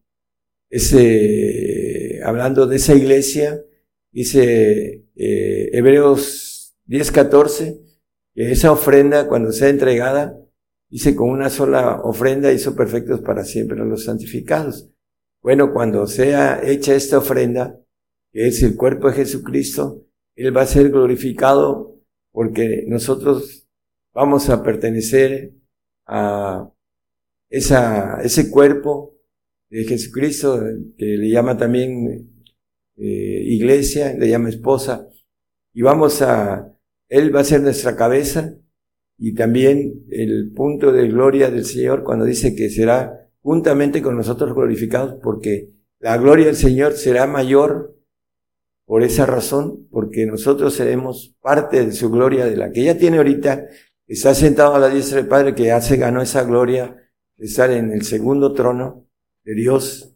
ese, 0.70 2.22
hablando 2.24 2.68
de 2.68 2.76
esa 2.76 2.94
iglesia, 2.94 3.64
dice 4.12 5.06
eh, 5.16 5.70
Hebreos 5.74 6.76
10:14, 6.88 7.82
que 8.36 8.52
esa 8.52 8.72
ofrenda 8.72 9.28
cuando 9.28 9.52
sea 9.52 9.70
entregada, 9.70 10.40
dice 10.90 11.16
con 11.16 11.30
una 11.30 11.50
sola 11.50 12.02
ofrenda 12.02 12.52
hizo 12.52 12.76
perfectos 12.76 13.22
para 13.22 13.44
siempre 13.44 13.80
a 13.82 13.86
los 13.86 14.06
santificados. 14.06 14.90
Bueno, 15.42 15.72
cuando 15.72 16.08
sea 16.08 16.62
hecha 16.64 16.96
esta 16.96 17.20
ofrenda, 17.20 17.80
que 18.32 18.48
es 18.48 18.62
el 18.64 18.76
cuerpo 18.76 19.08
de 19.08 19.16
Jesucristo, 19.16 20.06
Él 20.36 20.56
va 20.56 20.64
a 20.64 20.68
ser 20.68 20.90
glorificado 20.90 22.02
porque 22.32 22.84
nosotros 22.88 23.68
vamos 24.14 24.50
a 24.50 24.64
pertenecer 24.64 25.54
a 26.06 26.72
esa, 27.50 28.22
ese 28.22 28.50
cuerpo 28.50 29.16
de 29.70 29.84
Jesucristo, 29.84 30.62
que 30.98 31.06
le 31.06 31.30
llama 31.30 31.58
también 31.58 32.44
eh, 32.98 33.44
iglesia, 33.46 34.14
le 34.14 34.30
llama 34.30 34.50
esposa, 34.50 35.08
y 35.74 35.82
vamos 35.82 36.22
a, 36.22 36.76
Él 37.08 37.36
va 37.36 37.42
a 37.42 37.46
ser 37.46 37.62
nuestra 37.62 37.96
cabeza 37.96 38.58
y 39.20 39.34
también 39.34 40.06
el 40.10 40.54
punto 40.56 40.94
de 40.94 41.10
gloria 41.10 41.52
del 41.52 41.66
Señor 41.66 42.04
cuando 42.04 42.24
dice 42.24 42.56
que 42.56 42.70
será 42.70 43.30
juntamente 43.42 44.02
con 44.02 44.16
nosotros 44.16 44.56
glorificados, 44.56 45.16
porque 45.22 45.72
la 46.00 46.18
gloria 46.18 46.46
del 46.46 46.56
Señor 46.56 46.94
será 46.94 47.28
mayor 47.28 47.98
por 48.86 49.04
esa 49.04 49.26
razón, 49.26 49.88
porque 49.92 50.26
nosotros 50.26 50.74
seremos 50.74 51.36
parte 51.42 51.86
de 51.86 51.92
su 51.92 52.10
gloria, 52.10 52.46
de 52.46 52.56
la 52.56 52.72
que 52.72 52.82
ella 52.82 52.98
tiene 52.98 53.18
ahorita, 53.18 53.68
está 54.08 54.34
sentado 54.34 54.74
a 54.74 54.80
la 54.80 54.90
diestra 54.90 55.18
del 55.18 55.28
Padre, 55.28 55.54
que 55.54 55.66
ya 55.66 55.82
se 55.82 55.98
ganó 55.98 56.22
esa 56.22 56.44
gloria 56.44 56.96
de 57.36 57.46
estar 57.46 57.70
en 57.72 57.92
el 57.92 58.04
segundo 58.04 58.54
trono 58.54 59.06
de 59.44 59.54
Dios, 59.54 60.16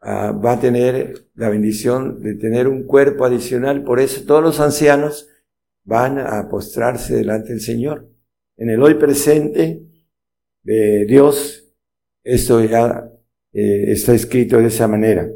ah, 0.00 0.32
va 0.32 0.52
a 0.52 0.60
tener 0.60 1.28
la 1.34 1.48
bendición 1.48 2.22
de 2.22 2.34
tener 2.34 2.68
un 2.68 2.84
cuerpo 2.84 3.24
adicional, 3.24 3.82
por 3.84 4.00
eso 4.00 4.24
todos 4.26 4.42
los 4.42 4.60
ancianos 4.60 5.28
van 5.82 6.18
a 6.18 6.48
postrarse 6.50 7.16
delante 7.16 7.48
del 7.48 7.62
Señor. 7.62 8.17
En 8.58 8.70
el 8.70 8.82
hoy 8.82 8.94
presente 8.94 9.82
de 10.62 11.06
Dios 11.06 11.64
esto 12.28 12.62
ya 12.62 13.10
eh, 13.54 13.92
está 13.92 14.14
escrito 14.14 14.58
de 14.58 14.66
esa 14.66 14.86
manera. 14.86 15.30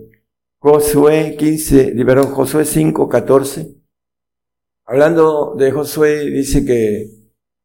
Josué 0.59 1.37
15, 1.39 1.95
liberó 1.95 2.25
Josué 2.25 2.67
5, 2.67 3.09
14. 3.09 3.77
Hablando 4.85 5.55
de 5.57 5.71
Josué, 5.71 6.29
dice 6.29 6.67
que 6.67 7.09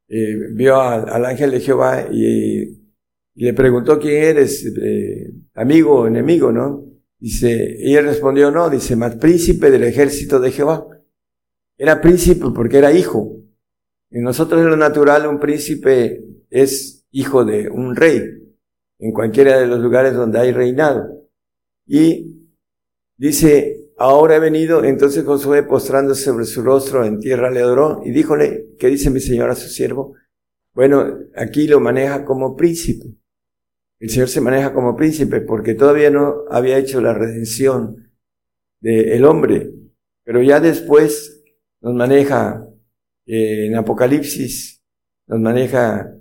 eh, 0.08 0.36
vio 0.54 0.80
al 0.80 1.26
ángel 1.26 1.52
de 1.52 1.60
Jehová 1.60 2.08
y, 2.10 2.88
le 3.36 3.54
preguntó 3.54 4.00
quién 4.00 4.24
eres, 4.24 4.66
eh, 4.66 5.32
amigo 5.54 6.02
o 6.02 6.08
enemigo, 6.08 6.52
¿no? 6.52 6.86
Dice, 7.20 7.76
y 7.80 7.96
él 7.96 8.06
respondió, 8.06 8.50
no, 8.50 8.70
dice, 8.70 8.96
más 8.96 9.16
príncipe 9.16 9.70
del 9.70 9.84
ejército 9.84 10.40
de 10.40 10.52
Jehová. 10.52 10.88
Era 11.78 12.00
príncipe 12.00 12.46
porque 12.56 12.78
era 12.78 12.94
hijo. 12.94 13.44
Y 14.10 14.20
nosotros 14.20 14.62
en 14.62 14.70
lo 14.70 14.78
natural 14.78 15.28
un 15.28 15.40
príncipe 15.40 16.24
es 16.50 17.06
hijo 17.12 17.44
de 17.46 17.70
un 17.70 17.96
rey 17.96 18.22
en 19.00 19.12
cualquiera 19.12 19.60
de 19.60 19.68
los 19.68 19.80
lugares 19.80 20.14
donde 20.14 20.40
hay 20.40 20.52
reinado. 20.52 21.28
Y 21.86 22.50
dice, 23.18 23.92
ahora 23.98 24.38
he 24.38 24.40
venido, 24.40 24.84
entonces 24.84 25.26
Josué 25.26 25.64
postrándose 25.64 26.24
sobre 26.24 26.46
su 26.46 26.62
rostro 26.62 27.06
en 27.06 27.20
tierra 27.20 27.52
le 27.52 27.62
adoró 27.62 28.02
y 28.04 28.12
díjole, 28.12 28.76
¿qué 28.80 28.88
dice 28.88 29.10
mi 29.10 29.20
señor 29.20 29.50
a 29.50 29.56
su 29.56 29.70
siervo? 29.70 30.16
Bueno, 30.74 31.20
aquí 31.36 31.68
lo 31.68 31.80
maneja 31.80 32.24
como 32.24 32.56
príncipe. 32.56 33.18
El 34.00 34.12
Señor 34.12 34.30
se 34.30 34.42
maneja 34.42 34.74
como 34.74 34.96
príncipe 34.96 35.42
porque 35.42 35.74
todavía 35.74 36.12
no 36.12 36.44
había 36.52 36.78
hecho 36.78 37.02
la 37.02 37.16
redención 37.16 38.12
del 38.80 39.26
hombre, 39.26 39.74
pero 40.24 40.44
ya 40.44 40.60
después 40.60 41.44
nos 41.82 41.96
maneja 41.96 42.67
eh, 43.28 43.68
en 43.68 43.76
Apocalipsis, 43.76 44.82
nos 45.28 45.40
maneja 45.40 46.18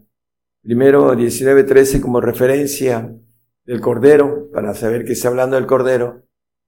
Primero 0.67 1.15
19.13 1.15 2.01
como 2.01 2.21
referencia 2.21 3.17
del 3.67 3.81
Cordero, 3.81 4.51
para 4.53 4.75
saber 4.75 5.05
que 5.05 5.13
está 5.13 5.29
hablando 5.29 5.55
del 5.55 5.65
Cordero. 5.65 6.27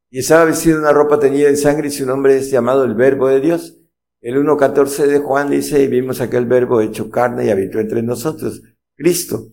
Y 0.08 0.20
estaba 0.20 0.44
vestido 0.44 0.78
una 0.78 0.92
ropa 0.92 1.18
teñida 1.18 1.48
en 1.48 1.56
sangre 1.56 1.88
y 1.88 1.90
su 1.90 2.06
nombre 2.06 2.36
es 2.36 2.48
llamado 2.48 2.84
el 2.84 2.94
Verbo 2.94 3.26
de 3.26 3.40
Dios. 3.40 3.76
El 4.20 4.36
1.14 4.36 5.08
de 5.08 5.18
Juan 5.18 5.50
dice, 5.50 5.82
y 5.82 5.88
vimos 5.88 6.20
aquel 6.20 6.46
Verbo 6.46 6.80
hecho 6.80 7.10
carne 7.10 7.46
y 7.46 7.50
habitó 7.50 7.80
entre 7.80 8.04
nosotros, 8.04 8.62
Cristo. 8.94 9.48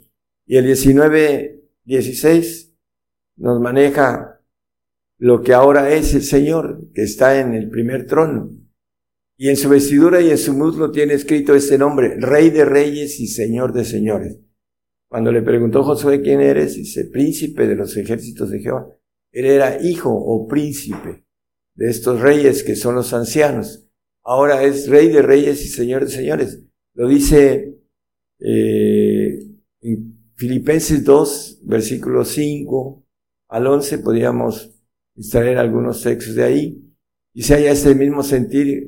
Y 0.46 0.58
el 0.58 0.68
19.16 0.68 2.72
nos 3.38 3.60
maneja 3.60 4.42
lo 5.18 5.42
que 5.42 5.56
ahora 5.56 5.90
es 5.90 6.14
el 6.14 6.22
Señor, 6.22 6.82
que 6.94 7.02
está 7.02 7.40
en 7.40 7.56
el 7.56 7.72
primer 7.72 8.06
trono. 8.06 8.52
Y 9.38 9.50
en 9.50 9.58
su 9.58 9.70
vestidura 9.70 10.22
y 10.22 10.30
en 10.30 10.38
su 10.38 10.54
muslo 10.54 10.92
tiene 10.92 11.14
escrito 11.14 11.56
este 11.56 11.78
nombre, 11.78 12.16
Rey 12.20 12.50
de 12.50 12.64
Reyes 12.64 13.20
y 13.20 13.28
Señor 13.28 13.74
de 13.74 13.84
Señores. 13.84 14.40
Cuando 15.10 15.32
le 15.32 15.42
preguntó 15.42 15.84
Josué 15.84 16.22
quién 16.22 16.42
eres, 16.42 16.76
dice, 16.76 17.06
príncipe 17.06 17.68
de 17.68 17.76
los 17.76 17.96
ejércitos 17.98 18.50
de 18.50 18.60
Jehová. 18.60 18.88
Él 19.32 19.46
era 19.46 19.82
hijo 19.84 20.12
o 20.12 20.48
príncipe 20.48 21.26
de 21.76 21.90
estos 21.90 22.22
reyes 22.22 22.64
que 22.64 22.76
son 22.76 22.96
los 22.96 23.14
ancianos. 23.14 23.88
Ahora 24.24 24.64
es 24.64 24.88
rey 24.88 25.10
de 25.10 25.22
reyes 25.22 25.64
y 25.64 25.68
señor 25.68 26.06
de 26.06 26.12
señores. 26.12 26.64
Lo 26.94 27.08
dice 27.08 27.78
eh, 28.40 29.40
en 29.82 30.32
Filipenses 30.36 31.04
2, 31.04 31.62
versículo 31.64 32.26
5 32.26 33.06
al 33.50 33.68
11, 33.68 34.00
podríamos 34.00 34.72
extraer 35.16 35.58
algunos 35.58 36.02
textos 36.02 36.36
de 36.36 36.44
ahí. 36.44 36.82
Y 37.34 37.44
si 37.44 37.54
haya 37.54 37.72
este 37.72 37.94
mismo 37.94 38.24
sentir 38.24 38.88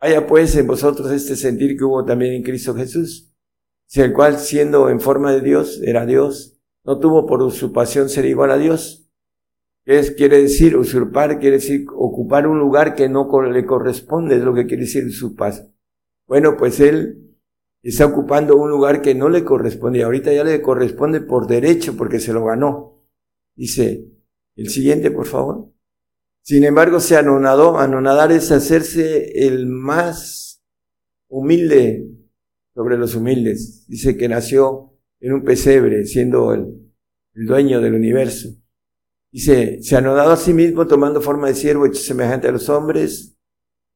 Haya 0.00 0.26
pues 0.26 0.56
en 0.56 0.66
vosotros 0.66 1.10
este 1.10 1.36
sentir 1.36 1.76
que 1.76 1.84
hubo 1.84 2.04
también 2.06 2.32
en 2.32 2.42
Cristo 2.42 2.74
Jesús, 2.74 3.34
si 3.86 4.00
el 4.00 4.14
cual 4.14 4.38
siendo 4.38 4.88
en 4.88 4.98
forma 4.98 5.30
de 5.32 5.42
Dios, 5.42 5.80
era 5.84 6.06
Dios, 6.06 6.58
no 6.84 6.98
tuvo 6.98 7.26
por 7.26 7.42
usurpación 7.42 8.08
ser 8.08 8.24
igual 8.24 8.50
a 8.50 8.56
Dios. 8.56 9.10
¿Qué 9.84 9.98
es, 9.98 10.12
quiere 10.12 10.40
decir 10.40 10.76
usurpar? 10.76 11.38
Quiere 11.38 11.56
decir 11.56 11.84
ocupar 11.94 12.46
un 12.46 12.58
lugar 12.58 12.94
que 12.94 13.10
no 13.10 13.28
le 13.42 13.66
corresponde, 13.66 14.36
es 14.36 14.42
lo 14.42 14.54
que 14.54 14.66
quiere 14.66 14.84
decir 14.84 15.04
usurpar. 15.04 15.52
Bueno, 16.26 16.56
pues 16.56 16.80
él 16.80 17.36
está 17.82 18.06
ocupando 18.06 18.56
un 18.56 18.70
lugar 18.70 19.02
que 19.02 19.14
no 19.14 19.28
le 19.28 19.44
corresponde. 19.44 20.02
Ahorita 20.02 20.32
ya 20.32 20.44
le 20.44 20.62
corresponde 20.62 21.20
por 21.20 21.46
derecho 21.46 21.94
porque 21.96 22.20
se 22.20 22.32
lo 22.32 22.46
ganó. 22.46 23.04
Dice, 23.54 24.06
el 24.56 24.68
siguiente, 24.70 25.10
por 25.10 25.26
favor. 25.26 25.70
Sin 26.42 26.64
embargo, 26.64 27.00
se 27.00 27.16
anonadó. 27.16 27.78
Anonadar 27.78 28.32
es 28.32 28.50
hacerse 28.50 29.46
el 29.46 29.66
más 29.66 30.62
humilde 31.28 32.06
sobre 32.74 32.96
los 32.96 33.14
humildes. 33.14 33.86
Dice 33.88 34.16
que 34.16 34.28
nació 34.28 34.90
en 35.20 35.32
un 35.34 35.44
pesebre, 35.44 36.04
siendo 36.06 36.52
el, 36.54 36.76
dueño 37.34 37.80
del 37.80 37.94
universo. 37.94 38.48
Dice, 39.30 39.82
se 39.82 39.96
anonadó 39.96 40.32
a 40.32 40.36
sí 40.36 40.52
mismo 40.52 40.86
tomando 40.86 41.20
forma 41.20 41.48
de 41.48 41.54
siervo 41.54 41.86
hecho 41.86 42.00
semejante 42.00 42.48
a 42.48 42.52
los 42.52 42.68
hombres, 42.68 43.36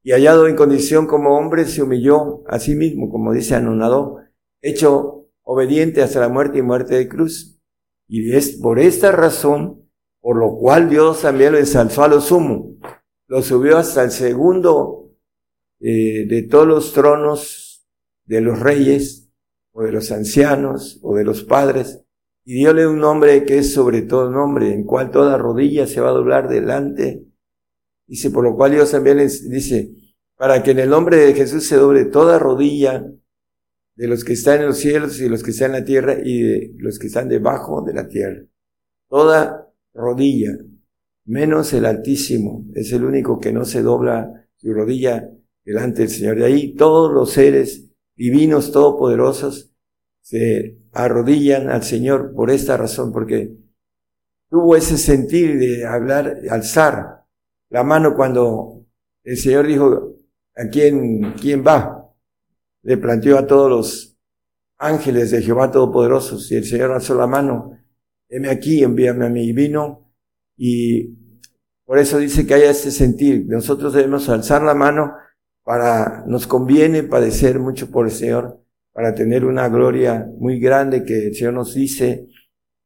y 0.02 0.12
hallado 0.12 0.46
en 0.46 0.54
condición 0.54 1.06
como 1.06 1.36
hombre, 1.36 1.64
se 1.64 1.82
humilló 1.82 2.42
a 2.46 2.58
sí 2.58 2.74
mismo, 2.74 3.10
como 3.10 3.32
dice 3.32 3.54
anonadó, 3.54 4.18
hecho 4.60 5.28
obediente 5.42 6.02
hasta 6.02 6.20
la 6.20 6.28
muerte 6.28 6.58
y 6.58 6.62
muerte 6.62 6.94
de 6.94 7.08
cruz. 7.08 7.58
Y 8.06 8.34
es 8.34 8.58
por 8.58 8.78
esta 8.78 9.12
razón, 9.12 9.83
por 10.24 10.38
lo 10.38 10.56
cual 10.56 10.88
Dios 10.88 11.20
también 11.20 11.52
lo 11.52 11.58
ensalzó 11.58 12.02
a 12.02 12.08
lo 12.08 12.18
sumo, 12.18 12.78
lo 13.26 13.42
subió 13.42 13.76
hasta 13.76 14.02
el 14.02 14.10
segundo 14.10 15.12
eh, 15.80 16.24
de 16.26 16.44
todos 16.44 16.66
los 16.66 16.94
tronos 16.94 17.86
de 18.24 18.40
los 18.40 18.58
reyes, 18.58 19.30
o 19.72 19.82
de 19.82 19.92
los 19.92 20.10
ancianos, 20.10 20.98
o 21.02 21.14
de 21.14 21.24
los 21.24 21.44
padres, 21.44 22.00
y 22.42 22.54
diole 22.54 22.86
un 22.86 23.00
nombre 23.00 23.44
que 23.44 23.58
es 23.58 23.74
sobre 23.74 24.00
todo 24.00 24.30
nombre, 24.30 24.72
en 24.72 24.84
cual 24.84 25.10
toda 25.10 25.36
rodilla 25.36 25.86
se 25.86 26.00
va 26.00 26.08
a 26.08 26.14
doblar 26.14 26.48
delante. 26.48 27.26
Dice, 28.06 28.30
por 28.30 28.44
lo 28.44 28.56
cual 28.56 28.72
Dios 28.72 28.92
también 28.92 29.18
dice, 29.18 29.92
para 30.36 30.62
que 30.62 30.70
en 30.70 30.78
el 30.78 30.88
nombre 30.88 31.18
de 31.18 31.34
Jesús 31.34 31.66
se 31.66 31.76
doble 31.76 32.06
toda 32.06 32.38
rodilla 32.38 33.04
de 33.94 34.08
los 34.08 34.24
que 34.24 34.32
están 34.32 34.60
en 34.60 34.68
los 34.68 34.78
cielos 34.78 35.20
y 35.20 35.28
los 35.28 35.42
que 35.42 35.50
están 35.50 35.74
en 35.74 35.80
la 35.80 35.84
tierra 35.84 36.16
y 36.24 36.40
de 36.40 36.72
los 36.78 36.98
que 36.98 37.08
están 37.08 37.28
debajo 37.28 37.82
de 37.82 37.92
la 37.92 38.08
tierra. 38.08 38.42
Toda 39.10 39.63
rodilla, 39.94 40.58
menos 41.24 41.72
el 41.72 41.86
Altísimo, 41.86 42.66
es 42.74 42.92
el 42.92 43.04
único 43.04 43.38
que 43.38 43.52
no 43.52 43.64
se 43.64 43.82
dobla 43.82 44.46
su 44.56 44.72
rodilla 44.72 45.30
delante 45.64 46.02
del 46.02 46.10
Señor. 46.10 46.36
De 46.38 46.44
ahí 46.44 46.74
todos 46.74 47.12
los 47.12 47.30
seres 47.30 47.90
divinos, 48.16 48.72
todopoderosos, 48.72 49.72
se 50.20 50.78
arrodillan 50.92 51.68
al 51.68 51.82
Señor 51.82 52.34
por 52.34 52.50
esta 52.50 52.76
razón, 52.76 53.12
porque 53.12 53.54
tuvo 54.48 54.76
ese 54.76 54.98
sentir 54.98 55.58
de 55.58 55.86
hablar, 55.86 56.38
alzar 56.50 57.24
la 57.70 57.82
mano 57.82 58.14
cuando 58.14 58.84
el 59.22 59.36
Señor 59.36 59.66
dijo, 59.66 60.14
¿a 60.56 60.68
quién, 60.68 61.34
quién 61.40 61.64
va? 61.66 62.10
Le 62.82 62.96
planteó 62.98 63.38
a 63.38 63.46
todos 63.46 63.70
los 63.70 64.16
ángeles 64.78 65.30
de 65.30 65.42
Jehová 65.42 65.70
Todopoderosos 65.70 66.50
y 66.52 66.56
el 66.56 66.64
Señor 66.64 66.92
alzó 66.92 67.14
la 67.14 67.26
mano, 67.26 67.78
heme 68.34 68.48
aquí, 68.48 68.82
envíame 68.82 69.26
a 69.26 69.28
mí. 69.28 69.44
Y 69.44 69.52
vino 69.52 70.12
y 70.56 71.16
por 71.84 71.98
eso 71.98 72.18
dice 72.18 72.46
que 72.46 72.54
haya 72.54 72.70
ese 72.70 72.90
sentir. 72.90 73.46
Nosotros 73.46 73.92
debemos 73.92 74.28
alzar 74.28 74.62
la 74.62 74.74
mano 74.74 75.14
para, 75.62 76.24
nos 76.26 76.46
conviene 76.46 77.02
padecer 77.04 77.58
mucho 77.58 77.90
por 77.90 78.06
el 78.06 78.12
Señor 78.12 78.60
para 78.92 79.14
tener 79.14 79.44
una 79.44 79.68
gloria 79.68 80.26
muy 80.38 80.60
grande 80.60 81.04
que 81.04 81.28
el 81.28 81.34
Señor 81.34 81.54
nos 81.54 81.74
dice, 81.74 82.28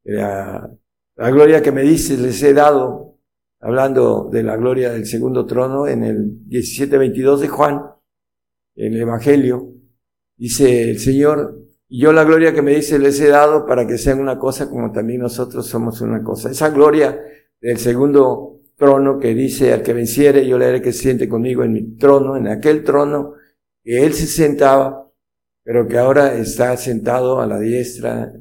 la, 0.04 0.70
gloria 1.16 1.62
que 1.62 1.70
me 1.70 1.82
dice 1.82 2.16
les 2.16 2.42
he 2.42 2.54
dado, 2.54 3.18
hablando 3.61 4.30
de 4.32 4.42
la 4.42 4.56
gloria 4.56 4.90
del 4.90 5.04
segundo 5.04 5.44
trono 5.44 5.87
en 5.87 6.04
el 6.04 6.46
17-22 6.48 7.38
de 7.40 7.48
Juan, 7.48 7.82
en 8.74 8.94
el 8.94 9.02
Evangelio, 9.02 9.74
dice 10.37 10.90
el 10.90 10.98
Señor, 10.98 11.67
yo 11.90 12.12
la 12.12 12.24
gloria 12.24 12.53
que 12.53 12.62
me 12.62 12.74
dice 12.74 12.98
les 12.98 13.18
he 13.20 13.29
dado 13.29 13.66
para 13.66 13.87
que 13.87 13.96
sean 13.96 14.20
una 14.20 14.38
cosa 14.38 14.68
como 14.68 14.92
también 14.92 15.20
nosotros 15.20 15.66
somos 15.66 16.01
una 16.01 16.22
cosa. 16.22 16.51
Esa 16.51 16.70
gloria 16.70 17.18
del 17.61 17.79
segundo 17.79 18.61
trono 18.77 19.18
que 19.18 19.35
dice 19.35 19.72
al 19.72 19.83
que 19.83 19.94
venciere, 19.94 20.46
yo 20.46 20.59
le 20.59 20.66
haré 20.66 20.83
que 20.83 20.92
se 20.92 21.03
siente 21.03 21.29
conmigo 21.29 21.64
en 21.64 21.72
mi 21.72 21.96
trono, 21.96 22.37
en 22.37 22.46
aquel 22.46 22.85
trono 22.85 23.35
que 23.83 24.05
él 24.05 24.12
se 24.12 24.27
sentaba, 24.27 25.11
pero 25.64 25.88
que 25.88 25.98
ahora 25.98 26.37
está 26.37 26.77
sentado 26.77 27.40
a 27.40 27.46
la 27.46 27.59
diestra 27.59 28.33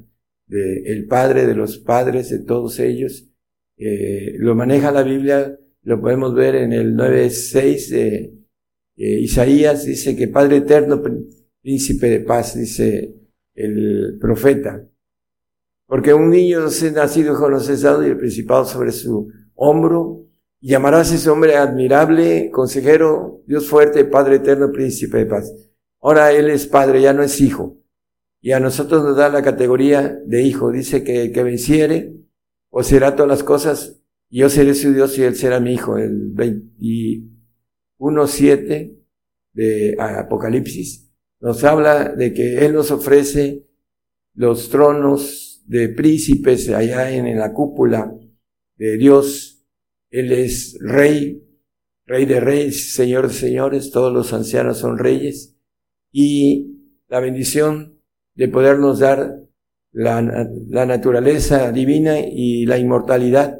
del 0.46 1.08
Padre, 1.08 1.46
de 1.46 1.56
los 1.56 1.78
padres, 1.78 2.30
de 2.30 2.40
todos 2.40 2.80
ellos. 2.80 3.30
Eh, 3.78 4.34
lo 4.38 4.56
maneja 4.56 4.92
la 4.92 5.04
Biblia, 5.04 5.58
lo 5.84 6.02
podemos 6.02 6.34
ver 6.34 6.56
en 6.56 6.74
el 6.74 6.96
9.6 6.96 7.90
de 7.90 8.34
Isaías, 8.96 9.86
dice 9.86 10.16
que 10.16 10.28
Padre 10.28 10.58
eterno, 10.58 11.02
príncipe 11.62 12.10
de 12.10 12.20
paz, 12.22 12.58
dice 12.58 13.27
el 13.58 14.18
profeta. 14.22 14.88
Porque 15.88 16.14
un 16.14 16.30
niño 16.30 16.68
nacido 16.94 17.34
hijo 17.34 17.50
nos 17.50 17.68
es 17.70 17.82
dado 17.82 18.06
y 18.06 18.10
el 18.10 18.18
principado 18.18 18.66
sobre 18.66 18.92
su 18.92 19.32
hombro, 19.56 20.26
llamarás 20.62 21.12
ese 21.12 21.30
hombre 21.30 21.56
admirable, 21.56 22.52
consejero, 22.52 23.42
Dios 23.48 23.68
fuerte, 23.68 24.06
Padre 24.06 24.36
eterno, 24.38 24.72
príncipe 24.72 25.18
de 25.18 25.26
paz. 25.26 25.52
Ahora 26.00 26.32
Él 26.32 26.50
es 26.50 26.68
padre, 26.68 27.02
ya 27.02 27.12
no 27.14 27.24
es 27.24 27.42
hijo. 27.42 27.78
Y 28.40 28.52
a 28.52 28.60
nosotros 28.60 29.04
nos 29.04 29.18
da 29.18 29.30
la 29.30 29.42
categoría 29.42 30.22
de 30.26 30.44
hijo. 30.44 30.72
Dice 30.72 31.04
que 31.04 31.32
que 31.32 31.44
venciere, 31.44 32.14
o 32.70 32.84
será 32.84 33.16
todas 33.16 33.30
las 33.30 33.44
cosas, 33.44 34.00
yo 34.30 34.50
seré 34.50 34.76
su 34.76 34.94
Dios 34.94 35.18
y 35.18 35.24
Él 35.24 35.36
será 35.36 35.60
mi 35.60 35.74
hijo. 35.74 35.98
El 35.98 36.36
21.7 36.36 38.96
de 39.54 39.96
Apocalipsis 40.00 41.07
nos 41.40 41.64
habla 41.64 42.10
de 42.10 42.34
que 42.34 42.66
Él 42.66 42.74
nos 42.74 42.92
ofrece 42.92 43.66
los 44.34 44.70
tronos 44.70 45.64
de 45.66 45.90
príncipes 45.90 46.70
allá 46.70 47.12
en 47.12 47.38
la 47.38 47.54
cúpula 47.54 48.14
de 48.78 48.98
Dios. 48.98 49.66
Él 50.10 50.32
es 50.32 50.78
rey, 50.80 51.44
rey 52.06 52.26
de 52.26 52.40
reyes, 52.40 52.94
señor 52.94 53.28
de 53.28 53.34
señores, 53.34 53.92
todos 53.92 54.14
los 54.14 54.34
ancianos 54.34 54.78
son 54.78 54.98
reyes 54.98 55.56
y 56.12 56.78
la 57.08 57.20
bendición 57.20 58.02
de 58.36 58.48
podernos 58.48 59.00
dar 59.00 59.44
la, 59.92 60.22
naturaleza 60.22 61.72
divina 61.72 62.20
y 62.20 62.66
la 62.66 62.78
inmortalidad 62.78 63.60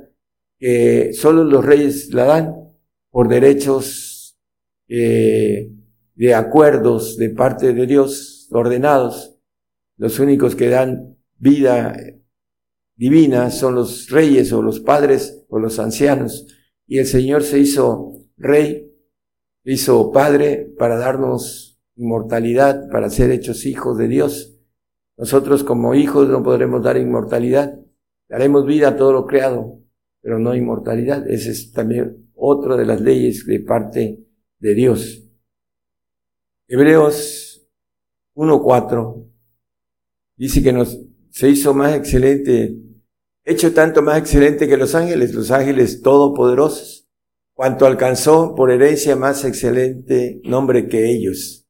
que 0.60 1.14
solo 1.14 1.44
los 1.44 1.66
reyes 1.66 2.14
la 2.14 2.26
dan 2.26 2.56
por 3.10 3.28
derechos 3.28 4.38
eh, 4.88 5.72
de 6.18 6.34
acuerdos 6.34 7.16
de 7.18 7.30
parte 7.30 7.74
de 7.74 7.86
Dios 7.86 8.50
ordenados. 8.52 9.40
Los 9.98 10.20
únicos 10.20 10.56
que 10.56 10.68
dan 10.68 11.16
vida 11.38 11.96
divina 12.96 13.52
son 13.52 13.76
los 13.76 14.10
reyes 14.10 14.52
o 14.52 14.64
los 14.64 14.80
padres 14.80 15.46
o 15.48 15.60
los 15.60 15.78
ancianos. 15.78 16.48
Y 16.88 16.98
el 16.98 17.06
Señor 17.06 17.44
se 17.44 17.60
hizo 17.60 18.14
rey, 18.36 18.92
hizo 19.64 20.12
padre 20.12 20.74
para 20.78 20.98
darnos 20.98 21.80
inmortalidad 21.96 22.90
para 22.90 23.10
ser 23.12 23.30
hechos 23.30 23.66
hijos 23.68 23.98
de 23.98 24.08
Dios. 24.08 24.60
Nosotros 25.18 25.64
como 25.64 25.94
hijos 25.94 26.30
no 26.30 26.42
podremos 26.42 26.84
dar 26.84 26.98
inmortalidad. 26.98 27.80
Daremos 28.28 28.66
vida 28.66 28.90
a 28.90 28.96
todo 28.98 29.14
lo 29.14 29.26
creado, 29.28 29.82
pero 30.22 30.40
no 30.40 30.56
inmortalidad. 30.56 31.30
Esa 31.30 31.52
es 31.52 31.72
también 31.72 32.32
otra 32.34 32.76
de 32.76 32.86
las 32.86 33.02
leyes 33.02 33.46
de 33.46 33.60
parte 33.60 34.20
de 34.60 34.74
Dios. 34.74 35.27
Hebreos 36.70 37.66
1.4 38.36 39.26
dice 40.36 40.62
que 40.62 40.74
nos 40.74 41.00
se 41.30 41.50
hizo 41.50 41.74
más 41.74 41.96
excelente, 41.96 42.76
hecho 43.46 43.74
tanto 43.74 44.02
más 44.02 44.18
excelente 44.18 44.68
que 44.68 44.76
los 44.76 44.96
ángeles, 44.96 45.34
los 45.34 45.52
ángeles 45.52 46.02
todopoderosos, 46.02 47.08
cuanto 47.54 47.86
alcanzó 47.86 48.56
por 48.56 48.72
herencia 48.72 49.16
más 49.16 49.46
excelente 49.46 50.42
nombre 50.44 50.88
que 50.88 51.10
ellos. 51.10 51.68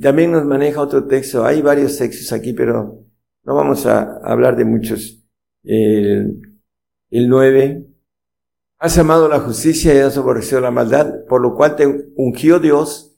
También 0.00 0.32
nos 0.32 0.44
maneja 0.44 0.80
otro 0.80 1.06
texto. 1.06 1.44
Hay 1.44 1.62
varios 1.62 1.96
textos 1.96 2.32
aquí, 2.32 2.52
pero 2.52 3.04
no 3.44 3.54
vamos 3.54 3.86
a 3.86 4.18
hablar 4.24 4.56
de 4.56 4.64
muchos. 4.64 5.24
El, 5.62 6.60
el 7.10 7.28
9. 7.28 7.86
Has 8.78 8.98
amado 8.98 9.28
la 9.28 9.40
justicia 9.40 9.94
y 9.94 9.98
has 9.98 10.18
aborrecido 10.18 10.60
la 10.60 10.70
maldad, 10.70 11.24
por 11.28 11.40
lo 11.40 11.54
cual 11.54 11.76
te 11.76 11.86
ungió 12.16 12.58
Dios, 12.58 13.15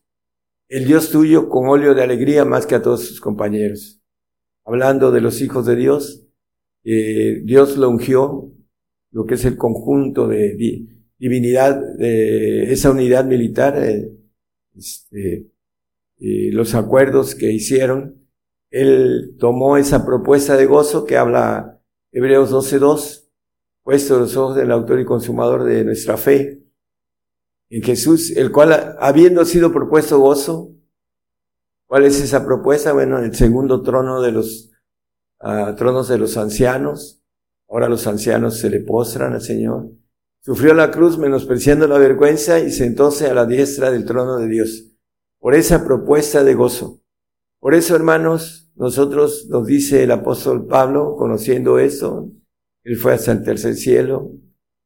el 0.68 0.86
Dios 0.86 1.10
tuyo, 1.10 1.48
con 1.48 1.68
óleo 1.68 1.94
de 1.94 2.02
alegría 2.02 2.44
más 2.44 2.66
que 2.66 2.74
a 2.74 2.82
todos 2.82 3.04
sus 3.04 3.20
compañeros. 3.20 4.00
Hablando 4.64 5.10
de 5.10 5.20
los 5.20 5.40
hijos 5.40 5.66
de 5.66 5.76
Dios, 5.76 6.26
eh, 6.84 7.40
Dios 7.44 7.76
lo 7.76 7.88
ungió, 7.88 8.52
lo 9.10 9.24
que 9.26 9.34
es 9.34 9.44
el 9.44 9.56
conjunto 9.56 10.28
de 10.28 10.54
divinidad, 11.18 11.80
de 11.96 12.70
esa 12.70 12.90
unidad 12.90 13.24
militar, 13.24 13.82
eh, 13.82 14.12
este, 14.76 15.46
los 16.18 16.74
acuerdos 16.74 17.34
que 17.34 17.50
hicieron, 17.50 18.28
él 18.70 19.36
tomó 19.38 19.78
esa 19.78 20.04
propuesta 20.04 20.56
de 20.56 20.66
gozo 20.66 21.06
que 21.06 21.16
habla 21.16 21.80
Hebreos 22.12 22.52
12.2, 22.52 23.28
puesto 23.82 24.18
los 24.18 24.36
ojos 24.36 24.56
del 24.56 24.70
autor 24.70 25.00
y 25.00 25.06
consumador 25.06 25.64
de 25.64 25.84
nuestra 25.84 26.18
fe, 26.18 26.62
en 27.70 27.82
Jesús, 27.82 28.30
el 28.36 28.50
cual, 28.52 28.96
habiendo 28.98 29.44
sido 29.44 29.72
propuesto 29.72 30.18
gozo, 30.18 30.78
¿Cuál 31.88 32.04
es 32.04 32.20
esa 32.20 32.44
propuesta? 32.44 32.92
Bueno, 32.92 33.18
el 33.18 33.34
segundo 33.34 33.82
trono 33.82 34.20
de 34.20 34.30
los 34.30 34.70
uh, 35.40 35.74
tronos 35.74 36.08
de 36.08 36.18
los 36.18 36.36
ancianos. 36.36 37.22
Ahora 37.66 37.88
los 37.88 38.06
ancianos 38.06 38.58
se 38.58 38.68
le 38.68 38.80
postran 38.80 39.32
al 39.32 39.40
Señor. 39.40 39.90
Sufrió 40.40 40.74
la 40.74 40.90
cruz 40.90 41.16
menospreciando 41.16 41.88
la 41.88 41.96
vergüenza 41.96 42.60
y 42.60 42.70
sentóse 42.72 43.28
a 43.28 43.34
la 43.34 43.46
diestra 43.46 43.90
del 43.90 44.04
trono 44.04 44.36
de 44.36 44.48
Dios. 44.48 44.84
Por 45.38 45.54
esa 45.54 45.86
propuesta 45.86 46.44
de 46.44 46.54
gozo. 46.54 47.00
Por 47.58 47.74
eso, 47.74 47.96
hermanos, 47.96 48.70
nosotros 48.74 49.46
nos 49.48 49.66
dice 49.66 50.02
el 50.02 50.10
apóstol 50.10 50.66
Pablo, 50.66 51.16
conociendo 51.16 51.78
eso, 51.78 52.30
él 52.84 52.96
fue 52.96 53.14
hasta 53.14 53.32
el 53.32 53.42
tercer 53.42 53.76
cielo 53.76 54.30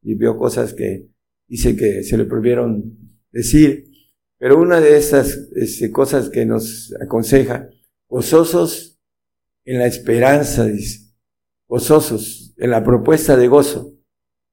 y 0.02 0.14
vio 0.14 0.38
cosas 0.38 0.72
que 0.72 1.08
dice 1.52 1.76
que 1.76 2.02
se 2.02 2.16
le 2.16 2.24
prohibieron 2.24 2.98
decir. 3.30 3.90
Pero 4.38 4.58
una 4.58 4.80
de 4.80 4.96
estas 4.96 5.50
cosas 5.92 6.30
que 6.30 6.46
nos 6.46 6.94
aconseja, 6.98 7.68
gozosos 8.08 8.98
en 9.66 9.78
la 9.78 9.86
esperanza, 9.86 10.64
dice, 10.64 11.12
gozosos 11.68 12.54
en 12.56 12.70
la 12.70 12.82
propuesta 12.82 13.36
de 13.36 13.48
gozo. 13.48 13.92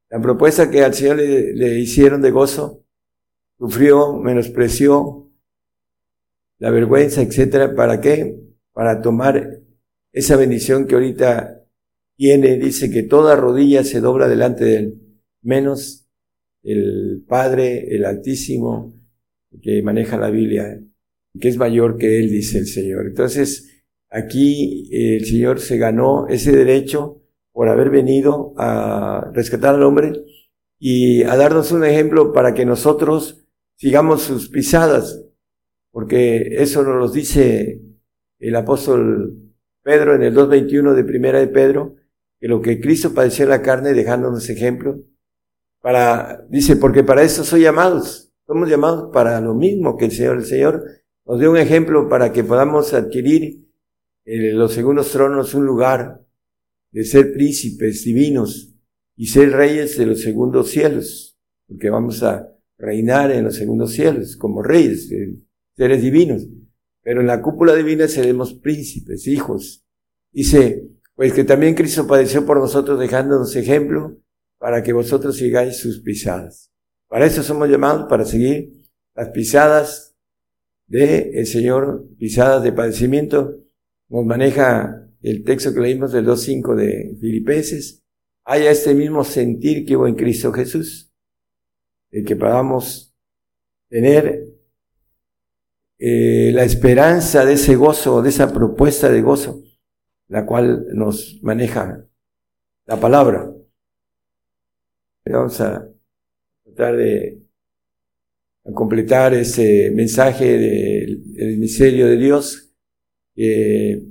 La 0.09 0.19
propuesta 0.19 0.69
que 0.69 0.83
al 0.83 0.93
Señor 0.93 1.15
le, 1.15 1.53
le 1.53 1.79
hicieron 1.79 2.21
de 2.21 2.31
gozo, 2.31 2.83
sufrió, 3.57 4.17
menospreció 4.17 5.31
la 6.57 6.69
vergüenza, 6.69 7.21
etcétera. 7.21 7.75
¿Para 7.75 8.01
qué? 8.01 8.41
Para 8.73 9.01
tomar 9.01 9.61
esa 10.11 10.35
bendición 10.35 10.85
que 10.85 10.95
ahorita 10.95 11.63
tiene, 12.17 12.57
dice 12.57 12.91
que 12.91 13.03
toda 13.03 13.37
rodilla 13.37 13.85
se 13.85 14.01
dobla 14.01 14.27
delante 14.27 14.65
de 14.65 14.75
él, 14.75 15.01
menos 15.41 16.08
el 16.63 17.23
Padre, 17.27 17.95
el 17.95 18.05
Altísimo, 18.05 18.93
que 19.61 19.81
maneja 19.81 20.17
la 20.17 20.29
Biblia, 20.29 20.79
que 21.39 21.47
es 21.47 21.57
mayor 21.57 21.97
que 21.97 22.19
él, 22.19 22.29
dice 22.29 22.59
el 22.59 22.67
Señor. 22.67 23.07
Entonces, 23.07 23.83
aquí 24.09 24.89
el 24.91 25.25
Señor 25.25 25.59
se 25.59 25.77
ganó 25.77 26.27
ese 26.27 26.51
derecho 26.51 27.21
por 27.51 27.69
haber 27.69 27.89
venido 27.89 28.53
a 28.57 29.31
rescatar 29.33 29.75
al 29.75 29.83
hombre 29.83 30.13
y 30.79 31.23
a 31.23 31.35
darnos 31.35 31.71
un 31.71 31.83
ejemplo 31.83 32.31
para 32.31 32.53
que 32.53 32.65
nosotros 32.65 33.45
sigamos 33.75 34.21
sus 34.23 34.49
pisadas, 34.49 35.25
porque 35.91 36.61
eso 36.61 36.83
nos 36.83 36.95
lo 36.95 37.09
dice 37.09 37.81
el 38.39 38.55
apóstol 38.55 39.53
Pedro 39.83 40.15
en 40.15 40.23
el 40.23 40.35
2.21 40.35 40.93
de 40.93 41.03
Primera 41.03 41.39
de 41.39 41.47
Pedro, 41.47 41.95
que 42.39 42.47
lo 42.47 42.61
que 42.61 42.79
Cristo 42.79 43.13
padeció 43.13 43.43
en 43.43 43.49
la 43.49 43.61
carne, 43.61 43.93
dejándonos 43.93 44.49
ejemplo, 44.49 45.03
para, 45.81 46.45
dice, 46.49 46.75
porque 46.75 47.03
para 47.03 47.23
eso 47.23 47.43
soy 47.43 47.61
llamados, 47.61 48.31
somos 48.45 48.69
llamados 48.69 49.11
para 49.13 49.39
lo 49.41 49.53
mismo 49.53 49.95
que 49.97 50.05
el 50.05 50.11
Señor. 50.11 50.37
El 50.37 50.45
Señor 50.45 50.83
nos 51.25 51.39
dio 51.39 51.51
un 51.51 51.57
ejemplo 51.57 52.09
para 52.09 52.31
que 52.31 52.43
podamos 52.43 52.93
adquirir 52.93 53.67
en 54.25 54.57
los 54.57 54.73
segundos 54.73 55.11
tronos 55.11 55.53
un 55.53 55.65
lugar 55.65 56.25
de 56.91 57.03
ser 57.03 57.33
príncipes 57.33 58.03
divinos 58.03 58.75
y 59.15 59.27
ser 59.27 59.51
reyes 59.51 59.97
de 59.97 60.05
los 60.05 60.21
segundos 60.21 60.69
cielos, 60.69 61.37
porque 61.67 61.89
vamos 61.89 62.23
a 62.23 62.47
reinar 62.77 63.31
en 63.31 63.43
los 63.45 63.55
segundos 63.55 63.91
cielos 63.91 64.35
como 64.37 64.63
reyes, 64.63 65.09
seres 65.75 66.01
divinos. 66.01 66.47
Pero 67.01 67.21
en 67.21 67.27
la 67.27 67.41
cúpula 67.41 67.75
divina 67.75 68.07
seremos 68.07 68.53
príncipes, 68.53 69.27
hijos. 69.27 69.85
Dice, 70.31 70.87
pues 71.15 71.33
que 71.33 71.43
también 71.43 71.75
Cristo 71.75 72.07
padeció 72.07 72.45
por 72.45 72.59
nosotros 72.59 72.99
dejándonos 72.99 73.55
ejemplo 73.55 74.17
para 74.59 74.83
que 74.83 74.93
vosotros 74.93 75.37
sigáis 75.37 75.77
sus 75.77 76.01
pisadas. 76.01 76.71
Para 77.07 77.25
eso 77.25 77.41
somos 77.41 77.67
llamados, 77.67 78.07
para 78.07 78.25
seguir 78.25 78.83
las 79.15 79.29
pisadas 79.29 80.15
de 80.85 81.31
el 81.33 81.47
Señor, 81.47 82.07
pisadas 82.19 82.61
de 82.61 82.71
padecimiento. 82.71 83.57
Nos 84.09 84.25
maneja 84.25 85.09
el 85.21 85.43
texto 85.43 85.73
que 85.73 85.79
leímos 85.79 86.11
del 86.11 86.25
2.5 86.25 86.75
de 86.75 87.17
Filipenses. 87.19 88.03
Haya 88.45 88.69
este 88.69 88.93
mismo 88.93 89.23
sentir 89.23 89.85
que 89.85 89.95
hubo 89.95 90.07
en 90.07 90.15
Cristo 90.15 90.51
Jesús, 90.51 91.11
el 92.11 92.25
que 92.25 92.35
podamos 92.35 93.15
tener 93.89 94.45
eh, 95.97 96.51
la 96.53 96.63
esperanza 96.63 97.45
de 97.45 97.53
ese 97.53 97.75
gozo, 97.75 98.21
de 98.21 98.29
esa 98.29 98.51
propuesta 98.53 99.09
de 99.09 99.21
gozo, 99.21 99.63
la 100.27 100.45
cual 100.45 100.87
nos 100.93 101.39
maneja 101.43 102.07
la 102.85 102.99
palabra. 102.99 103.53
Vamos 105.31 105.61
a 105.61 105.87
tratar 106.63 106.97
de 106.97 107.43
completar 108.73 109.31
ese 109.35 109.91
mensaje 109.93 110.57
del 110.57 111.57
misterio 111.59 112.07
de 112.07 112.17
Dios, 112.17 112.73
que 113.35 114.07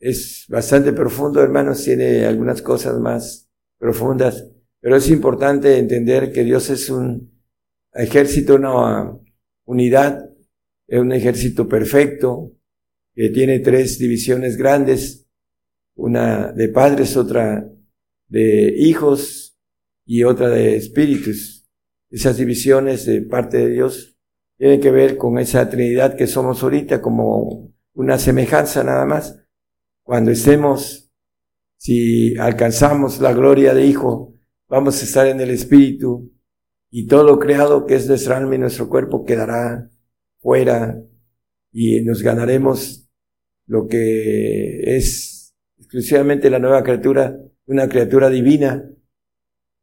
es 0.00 0.46
bastante 0.48 0.92
profundo, 0.92 1.40
hermanos, 1.40 1.84
tiene 1.84 2.24
algunas 2.24 2.62
cosas 2.62 2.98
más 2.98 3.48
profundas, 3.78 4.50
pero 4.80 4.96
es 4.96 5.08
importante 5.08 5.78
entender 5.78 6.32
que 6.32 6.42
Dios 6.42 6.68
es 6.68 6.90
un 6.90 7.32
ejército, 7.92 8.56
una 8.56 9.16
unidad, 9.66 10.30
es 10.88 10.98
un 10.98 11.12
ejército 11.12 11.68
perfecto, 11.68 12.52
que 13.14 13.28
tiene 13.28 13.60
tres 13.60 14.00
divisiones 14.00 14.56
grandes, 14.56 15.28
una 15.94 16.50
de 16.50 16.68
padres, 16.70 17.16
otra 17.16 17.70
de 18.26 18.74
hijos 18.76 19.53
y 20.04 20.24
otra 20.24 20.48
de 20.48 20.76
espíritus. 20.76 21.68
Esas 22.10 22.36
divisiones 22.36 23.06
de 23.06 23.22
parte 23.22 23.58
de 23.58 23.70
Dios 23.70 24.16
tienen 24.56 24.80
que 24.80 24.90
ver 24.90 25.16
con 25.16 25.38
esa 25.38 25.68
Trinidad 25.68 26.16
que 26.16 26.26
somos 26.26 26.62
ahorita 26.62 27.00
como 27.02 27.72
una 27.94 28.18
semejanza 28.18 28.84
nada 28.84 29.04
más. 29.04 29.40
Cuando 30.02 30.30
estemos, 30.30 31.10
si 31.76 32.36
alcanzamos 32.36 33.20
la 33.20 33.32
gloria 33.32 33.74
de 33.74 33.86
Hijo, 33.86 34.34
vamos 34.68 35.00
a 35.00 35.04
estar 35.04 35.26
en 35.26 35.40
el 35.40 35.50
Espíritu 35.50 36.32
y 36.90 37.06
todo 37.06 37.24
lo 37.24 37.38
creado 37.38 37.86
que 37.86 37.96
es 37.96 38.06
nuestra 38.06 38.36
alma 38.36 38.54
y 38.54 38.58
nuestro 38.58 38.88
cuerpo 38.88 39.24
quedará 39.24 39.90
fuera 40.40 41.02
y 41.72 42.02
nos 42.02 42.22
ganaremos 42.22 43.08
lo 43.66 43.88
que 43.88 44.96
es 44.96 45.54
exclusivamente 45.78 46.50
la 46.50 46.58
nueva 46.58 46.84
criatura, 46.84 47.36
una 47.66 47.88
criatura 47.88 48.30
divina 48.30 48.88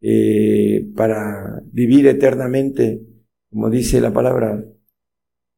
eh, 0.02 0.90
para 0.96 1.62
vivir 1.72 2.08
eternamente, 2.08 3.02
como 3.50 3.70
dice 3.70 4.02
la 4.02 4.12
palabra, 4.12 4.66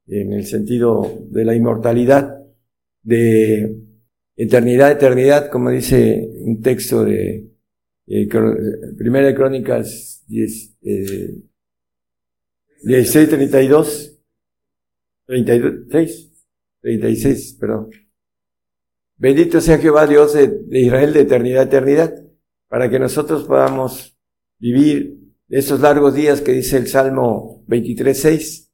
en 0.08 0.34
el 0.34 0.46
sentido 0.46 1.26
de 1.30 1.46
la 1.46 1.56
inmortalidad, 1.56 2.44
de 3.02 3.78
eternidad, 4.36 4.92
eternidad, 4.92 5.50
como 5.50 5.70
dice 5.70 6.30
un 6.42 6.62
texto 6.62 7.06
de 7.06 7.50
eh, 8.08 8.28
Primera 8.98 9.28
de 9.28 9.36
Crónicas 9.36 10.24
10, 10.28 10.78
eh, 10.82 11.42
16, 12.84 13.30
32, 13.30 14.20
36, 15.26 16.46
36, 16.82 17.58
perdón. 17.60 17.90
Bendito 19.16 19.62
sea 19.62 19.78
Jehová 19.78 20.06
Dios 20.06 20.34
de, 20.34 20.50
de 20.50 20.80
Israel 20.82 21.14
de 21.14 21.22
eternidad, 21.22 21.64
eternidad, 21.64 22.14
para 22.68 22.90
que 22.90 23.00
nosotros 23.00 23.46
podamos 23.46 24.13
vivir 24.64 25.20
esos 25.50 25.82
largos 25.82 26.16
días 26.16 26.40
que 26.40 26.54
dice 26.54 26.78
el 26.78 26.88
Salmo 26.88 27.66
23.6. 27.68 28.70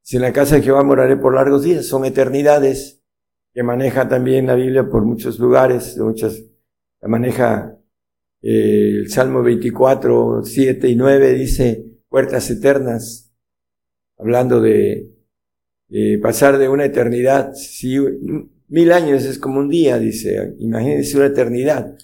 Si 0.00 0.16
en 0.16 0.22
la 0.22 0.32
casa 0.32 0.54
de 0.54 0.62
Jehová 0.62 0.84
moraré 0.84 1.16
por 1.16 1.34
largos 1.34 1.64
días, 1.64 1.84
son 1.84 2.04
eternidades 2.04 3.02
que 3.52 3.64
maneja 3.64 4.08
también 4.08 4.46
la 4.46 4.54
Biblia 4.54 4.88
por 4.88 5.04
muchos 5.04 5.40
lugares, 5.40 5.98
muchas, 5.98 6.44
la 7.00 7.08
maneja 7.08 7.76
eh, 8.40 8.98
el 9.00 9.10
Salmo 9.10 9.42
24, 9.42 10.44
7 10.44 10.88
y 10.88 10.94
9, 10.94 11.34
dice 11.34 11.86
puertas 12.08 12.48
eternas, 12.48 13.34
hablando 14.18 14.60
de, 14.60 15.10
pasar 16.22 16.56
de 16.56 16.68
una 16.68 16.84
eternidad. 16.84 17.52
Si 17.54 17.98
mil 18.68 18.92
años 18.92 19.24
es 19.24 19.40
como 19.40 19.58
un 19.58 19.68
día, 19.68 19.98
dice, 19.98 20.54
imagínense 20.60 21.16
una 21.16 21.26
eternidad. 21.26 21.96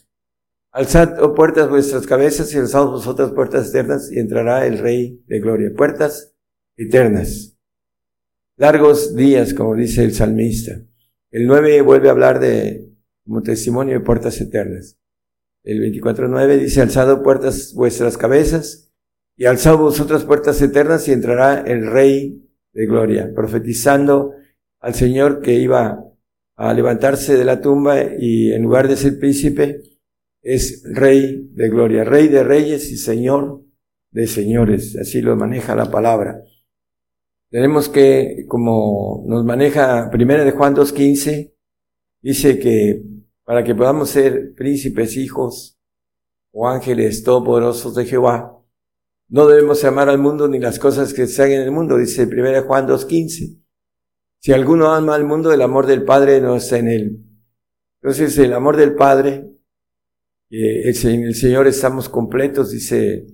Alzad, 0.71 1.23
oh 1.23 1.35
puertas, 1.35 1.69
vuestras 1.69 2.07
cabezas 2.07 2.53
y 2.55 2.59
alzad 2.59 2.87
vosotras 2.87 3.33
puertas 3.33 3.71
eternas 3.71 4.13
y 4.13 4.19
entrará 4.19 4.67
el 4.67 4.79
Rey 4.79 5.23
de 5.27 5.41
Gloria. 5.41 5.71
Puertas 5.75 6.35
eternas. 6.77 7.57
Largos 8.57 9.17
días, 9.17 9.55
como 9.55 9.75
dice 9.75 10.05
el 10.05 10.13
salmista. 10.13 10.81
El 11.31 11.47
9 11.47 11.81
vuelve 11.83 12.09
a 12.09 12.13
hablar 12.13 12.39
de, 12.39 12.93
como 13.25 13.43
testimonio 13.43 13.95
de 13.95 14.05
puertas 14.05 14.41
eternas. 14.41 14.99
El 15.63 15.81
24.9 15.81 16.59
dice, 16.59 16.83
alzad 16.83 17.23
puertas 17.23 17.73
vuestras 17.75 18.17
cabezas 18.17 18.93
y 19.37 19.47
alzad 19.47 19.77
vosotras 19.77 20.25
puertas 20.25 20.61
eternas 20.61 21.09
y 21.09 21.13
entrará 21.13 21.61
el 21.61 21.91
Rey 21.91 22.47
de 22.73 22.87
Gloria, 22.87 23.33
profetizando 23.35 24.33
al 24.81 24.95
Señor 24.95 25.41
que 25.41 25.55
iba 25.55 26.05
a 26.57 26.75
levantarse 26.75 27.37
de 27.37 27.45
la 27.45 27.61
tumba 27.61 28.03
y 28.19 28.53
en 28.53 28.63
lugar 28.63 28.89
de 28.89 28.97
ser 28.97 29.19
príncipe, 29.19 29.83
es 30.51 30.83
Rey 30.83 31.51
de 31.53 31.69
gloria, 31.69 32.05
Rey 32.05 32.29
de 32.29 32.43
reyes 32.43 32.91
y 32.91 32.97
Señor 32.97 33.63
de 34.11 34.27
señores, 34.27 34.97
así 34.97 35.21
lo 35.21 35.37
maneja 35.37 35.77
la 35.77 35.91
palabra. 35.91 36.43
tenemos 37.51 37.91
que, 37.91 38.47
como 38.49 39.25
nos 39.27 39.45
maneja 39.45 40.09
Primera 40.11 40.45
de 40.45 40.53
Juan 40.53 40.75
2.15, 40.75 41.53
dice 42.23 42.59
que 42.59 43.03
para 43.45 43.63
que 43.63 43.75
podamos 43.75 44.09
ser 44.09 44.55
príncipes, 44.55 45.19
hijos 45.19 45.79
o 46.53 46.67
ángeles 46.67 47.23
todopoderosos 47.23 47.95
de 47.95 48.07
Jehová, 48.07 48.59
no 49.29 49.47
debemos 49.47 49.85
amar 49.85 50.09
al 50.09 50.19
mundo 50.19 50.49
ni 50.49 50.59
las 50.59 50.79
cosas 50.79 51.13
que 51.13 51.27
se 51.27 51.55
en 51.55 51.61
el 51.61 51.71
mundo, 51.71 51.99
dice 51.99 52.27
Primera 52.27 52.63
de 52.63 52.67
Juan 52.67 52.89
2.15. 52.89 53.63
Si 54.41 54.53
alguno 54.53 54.93
ama 54.93 55.15
al 55.15 55.25
mundo, 55.25 55.53
el 55.53 55.61
amor 55.61 55.85
del 55.85 56.05
Padre 56.05 56.41
no 56.41 56.57
está 56.57 56.79
en 56.79 56.89
él. 56.89 57.25
Entonces, 58.01 58.39
el 58.39 58.55
amor 58.55 58.79
del 58.79 58.95
Padre, 58.95 59.58
eh, 60.51 60.91
en 61.05 61.25
el 61.25 61.35
Señor 61.35 61.67
estamos 61.67 62.09
completos, 62.09 62.71
dice 62.71 63.27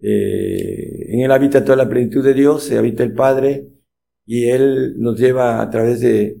eh, 0.00 1.12
en 1.12 1.20
Él 1.20 1.32
habita 1.32 1.64
toda 1.64 1.76
la 1.76 1.88
plenitud 1.88 2.24
de 2.24 2.34
Dios, 2.34 2.64
se 2.64 2.78
habita 2.78 3.02
el 3.02 3.14
Padre, 3.14 3.68
y 4.24 4.48
Él 4.48 4.94
nos 4.98 5.18
lleva 5.18 5.60
a 5.60 5.70
través 5.70 6.00
de 6.00 6.38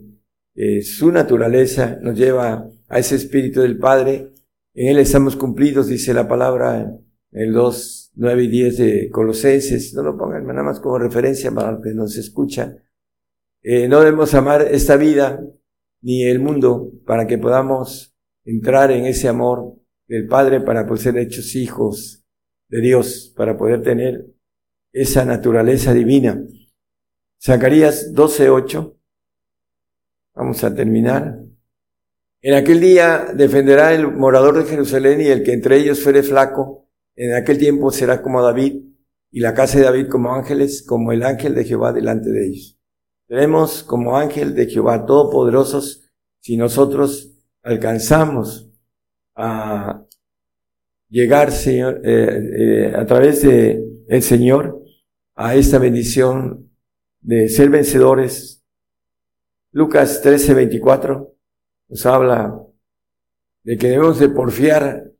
eh, 0.54 0.82
su 0.82 1.10
naturaleza, 1.10 1.98
nos 2.02 2.16
lleva 2.16 2.68
a 2.88 2.98
ese 2.98 3.16
Espíritu 3.16 3.62
del 3.62 3.78
Padre. 3.78 4.30
En 4.74 4.88
Él 4.88 4.98
estamos 4.98 5.36
cumplidos, 5.36 5.88
dice 5.88 6.14
la 6.14 6.28
palabra 6.28 6.82
en 7.32 7.42
el 7.42 7.52
2, 7.52 8.12
9 8.14 8.44
y 8.44 8.48
10 8.48 8.78
de 8.78 9.10
Colosenses. 9.10 9.92
No 9.94 10.02
lo 10.02 10.16
pongan 10.16 10.46
nada 10.46 10.62
más 10.62 10.78
como 10.80 10.98
referencia 10.98 11.50
para 11.50 11.72
los 11.72 11.82
que 11.82 11.94
nos 11.94 12.16
escuchan. 12.16 12.78
No 13.64 14.00
debemos 14.00 14.34
amar 14.34 14.62
esta 14.62 14.96
vida 14.96 15.40
ni 16.00 16.24
el 16.24 16.40
mundo 16.40 16.92
para 17.06 17.26
que 17.26 17.38
podamos 17.38 18.14
entrar 18.44 18.90
en 18.90 19.06
ese 19.06 19.28
amor 19.28 19.81
del 20.12 20.26
Padre 20.26 20.60
para 20.60 20.86
poder 20.86 21.02
ser 21.02 21.16
hechos 21.16 21.54
hijos 21.56 22.22
de 22.68 22.82
Dios 22.82 23.32
para 23.34 23.56
poder 23.56 23.82
tener 23.82 24.26
esa 24.92 25.24
naturaleza 25.24 25.94
divina. 25.94 26.38
Zacarías 27.42 28.12
12:8. 28.12 28.94
Vamos 30.34 30.62
a 30.64 30.74
terminar. 30.74 31.38
En 32.42 32.54
aquel 32.54 32.80
día 32.80 33.32
defenderá 33.34 33.94
el 33.94 34.06
morador 34.12 34.58
de 34.58 34.68
Jerusalén 34.68 35.22
y 35.22 35.28
el 35.28 35.42
que 35.42 35.54
entre 35.54 35.78
ellos 35.78 36.02
fuere 36.02 36.22
flaco. 36.22 36.90
En 37.16 37.34
aquel 37.34 37.56
tiempo 37.56 37.90
será 37.90 38.20
como 38.20 38.42
David 38.42 38.84
y 39.30 39.40
la 39.40 39.54
casa 39.54 39.78
de 39.78 39.84
David 39.84 40.08
como 40.08 40.34
ángeles, 40.34 40.84
como 40.86 41.12
el 41.12 41.22
ángel 41.22 41.54
de 41.54 41.64
Jehová 41.64 41.90
delante 41.90 42.28
de 42.28 42.48
ellos. 42.48 42.78
Tenemos 43.28 43.82
como 43.82 44.18
ángel 44.18 44.54
de 44.54 44.66
Jehová 44.66 45.06
todopoderosos 45.06 46.12
si 46.40 46.58
nosotros 46.58 47.32
alcanzamos 47.62 48.71
a 49.34 50.04
llegar, 51.08 51.52
Señor, 51.52 52.00
eh, 52.04 52.88
eh, 52.88 52.92
a 52.96 53.04
través 53.06 53.42
de 53.42 53.84
el 54.08 54.22
Señor 54.22 54.82
a 55.34 55.54
esta 55.54 55.78
bendición 55.78 56.70
de 57.20 57.48
ser 57.48 57.70
vencedores. 57.70 58.64
Lucas 59.72 60.20
13, 60.22 60.54
24 60.54 61.34
nos 61.88 62.06
habla 62.06 62.58
de 63.64 63.76
que 63.76 63.88
debemos 63.88 64.18
de 64.18 64.28
porfiar, 64.28 65.12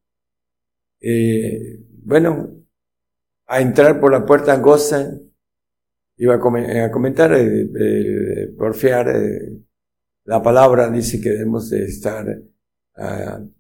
eh, 1.01 1.79
bueno, 2.05 2.65
a 3.47 3.61
entrar 3.61 4.01
por 4.01 4.13
la 4.13 4.25
puerta 4.27 4.53
angosta. 4.53 5.11
Iba 6.17 6.37
a, 6.37 6.41
comentar, 6.91 7.37
porfiar, 8.57 9.13
la 10.25 10.43
palabra 10.43 10.91
dice 10.91 11.21
que 11.21 11.31
debemos 11.31 11.71
de 11.71 11.85
estar 11.85 12.27
uh, 12.97 13.51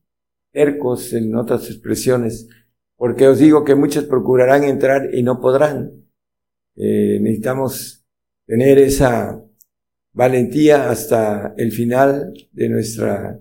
tercos 0.53 1.12
en 1.12 1.34
otras 1.34 1.68
expresiones, 1.68 2.48
porque 2.96 3.26
os 3.26 3.38
digo 3.38 3.64
que 3.64 3.74
muchos 3.74 4.05
procurarán 4.05 4.64
entrar 4.64 5.14
y 5.14 5.22
no 5.22 5.40
podrán. 5.40 6.05
Eh, 6.76 7.18
necesitamos 7.20 8.05
tener 8.46 8.78
esa 8.78 9.42
valentía 10.12 10.90
hasta 10.90 11.55
el 11.57 11.72
final 11.72 12.32
de 12.53 12.68
nuestra 12.68 13.40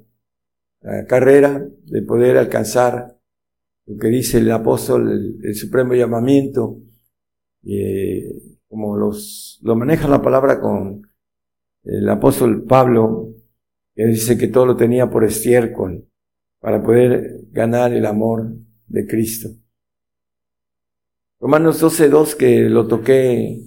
eh, 0.82 1.06
carrera, 1.08 1.66
de 1.84 2.02
poder 2.02 2.38
alcanzar 2.38 3.18
lo 3.86 3.98
que 3.98 4.08
dice 4.08 4.40
el 4.40 4.52
apóstol, 4.52 5.40
el, 5.44 5.56
supremo 5.56 5.94
llamamiento, 5.94 6.78
eh, 7.64 8.24
como 8.68 8.96
los, 8.96 9.60
lo 9.64 9.76
maneja 9.76 10.08
la 10.08 10.22
palabra 10.22 10.62
con 10.62 11.02
el 11.84 12.08
apóstol 12.10 12.64
Pablo, 12.64 13.34
que 13.94 14.06
dice 14.06 14.38
que 14.38 14.48
todo 14.48 14.66
lo 14.66 14.76
tenía 14.78 15.10
por 15.10 15.24
estiércol, 15.26 16.08
para 16.62 16.82
poder 16.82 17.42
ganar 17.52 17.92
el 17.92 18.06
amor 18.06 18.54
de 18.88 19.06
Cristo. 19.08 19.50
Romanos 21.40 21.82
12.2 21.82 22.36
que 22.38 22.70
lo 22.70 22.88
toqué 22.88 23.60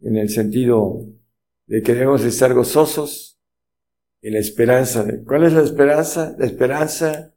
en 0.00 0.16
el 0.16 0.30
sentido 0.30 1.04
de 1.66 1.82
que 1.82 1.92
debemos 1.92 2.24
estar 2.24 2.54
gozosos 2.54 3.38
en 4.22 4.32
la 4.32 4.38
esperanza. 4.38 5.06
¿Cuál 5.26 5.44
es 5.44 5.52
la 5.52 5.62
esperanza? 5.62 6.34
La 6.38 6.46
esperanza 6.46 7.34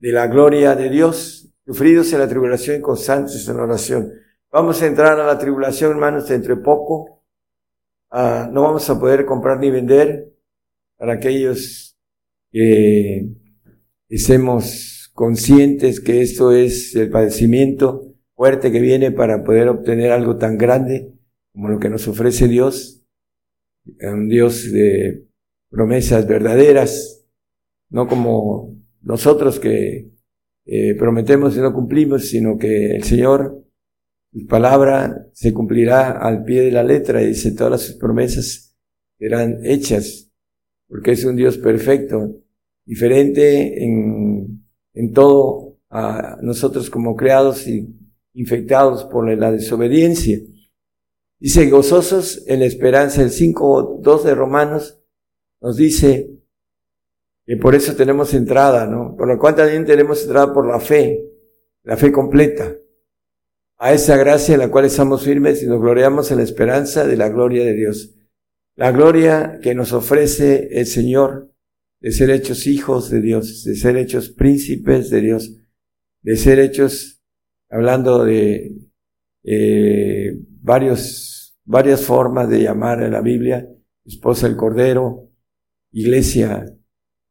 de 0.00 0.12
la 0.12 0.26
gloria 0.26 0.74
de 0.74 0.90
Dios, 0.90 1.48
sufridos 1.64 2.12
en 2.12 2.18
la 2.18 2.28
tribulación 2.28 2.78
y 2.78 2.82
constantes 2.82 3.48
en 3.48 3.56
la 3.56 3.62
oración. 3.62 4.12
Vamos 4.50 4.82
a 4.82 4.86
entrar 4.86 5.20
a 5.20 5.26
la 5.26 5.38
tribulación, 5.38 5.92
hermanos, 5.92 6.28
entre 6.30 6.56
poco. 6.56 7.22
Ah, 8.10 8.48
no 8.52 8.62
vamos 8.62 8.88
a 8.90 8.98
poder 8.98 9.24
comprar 9.24 9.60
ni 9.60 9.70
vender 9.70 10.32
para 10.96 11.14
aquellos 11.14 11.96
que 12.50 13.28
estemos 14.08 15.10
conscientes 15.14 16.00
que 16.00 16.22
esto 16.22 16.52
es 16.52 16.94
el 16.94 17.10
padecimiento 17.10 18.14
fuerte 18.34 18.70
que 18.70 18.80
viene 18.80 19.10
para 19.10 19.42
poder 19.42 19.68
obtener 19.68 20.12
algo 20.12 20.36
tan 20.36 20.56
grande 20.56 21.12
como 21.52 21.68
lo 21.68 21.78
que 21.80 21.90
nos 21.90 22.06
ofrece 22.06 22.46
Dios, 22.46 23.04
un 24.00 24.28
Dios 24.28 24.70
de 24.70 25.26
promesas 25.70 26.26
verdaderas, 26.26 27.26
no 27.90 28.06
como 28.06 28.76
nosotros 29.02 29.58
que 29.58 30.12
eh, 30.66 30.94
prometemos 30.96 31.56
y 31.56 31.60
no 31.60 31.72
cumplimos, 31.72 32.28
sino 32.28 32.58
que 32.58 32.94
el 32.94 33.02
Señor, 33.02 33.64
su 34.32 34.46
palabra 34.46 35.26
se 35.32 35.52
cumplirá 35.52 36.10
al 36.10 36.44
pie 36.44 36.62
de 36.62 36.70
la 36.70 36.84
letra 36.84 37.22
y 37.22 37.28
dice 37.28 37.52
todas 37.52 37.80
sus 37.80 37.96
promesas 37.96 38.76
serán 39.18 39.64
hechas, 39.64 40.30
porque 40.86 41.12
es 41.12 41.24
un 41.24 41.34
Dios 41.34 41.58
perfecto, 41.58 42.40
diferente 42.88 43.84
en, 43.84 44.64
en 44.94 45.12
todo 45.12 45.76
a 45.90 46.38
nosotros 46.40 46.88
como 46.88 47.16
creados 47.16 47.68
y 47.68 47.86
infectados 48.32 49.04
por 49.04 49.28
la 49.28 49.52
desobediencia. 49.52 50.38
Dice, 51.38 51.68
gozosos 51.68 52.44
en 52.46 52.60
la 52.60 52.66
esperanza, 52.66 53.20
el 53.22 53.30
5.2 53.30 54.22
de 54.22 54.34
Romanos 54.34 55.02
nos 55.60 55.76
dice 55.76 56.30
que 57.44 57.58
por 57.58 57.74
eso 57.74 57.94
tenemos 57.94 58.32
entrada, 58.32 58.86
¿no? 58.86 59.14
Por 59.16 59.28
lo 59.28 59.38
cual 59.38 59.54
también 59.54 59.84
tenemos 59.84 60.22
entrada 60.22 60.54
por 60.54 60.66
la 60.66 60.80
fe, 60.80 61.30
la 61.82 61.98
fe 61.98 62.10
completa, 62.10 62.74
a 63.76 63.92
esa 63.92 64.16
gracia 64.16 64.54
en 64.54 64.60
la 64.60 64.70
cual 64.70 64.86
estamos 64.86 65.24
firmes 65.24 65.62
y 65.62 65.66
nos 65.66 65.80
gloriamos 65.80 66.30
en 66.30 66.38
la 66.38 66.42
esperanza 66.42 67.06
de 67.06 67.16
la 67.16 67.28
gloria 67.28 67.64
de 67.64 67.74
Dios. 67.74 68.14
La 68.76 68.92
gloria 68.92 69.60
que 69.62 69.74
nos 69.74 69.92
ofrece 69.92 70.68
el 70.72 70.86
Señor 70.86 71.52
de 72.00 72.12
ser 72.12 72.30
hechos 72.30 72.66
hijos 72.66 73.10
de 73.10 73.20
Dios, 73.20 73.64
de 73.64 73.74
ser 73.74 73.96
hechos 73.96 74.30
príncipes 74.30 75.10
de 75.10 75.20
Dios, 75.20 75.56
de 76.22 76.36
ser 76.36 76.58
hechos, 76.58 77.22
hablando 77.68 78.24
de 78.24 78.76
eh, 79.44 80.36
varios, 80.60 81.60
varias 81.64 82.02
formas 82.02 82.48
de 82.48 82.62
llamar 82.62 83.02
a 83.02 83.08
la 83.08 83.20
Biblia, 83.20 83.68
esposa 84.04 84.46
del 84.46 84.56
Cordero, 84.56 85.30
iglesia 85.92 86.64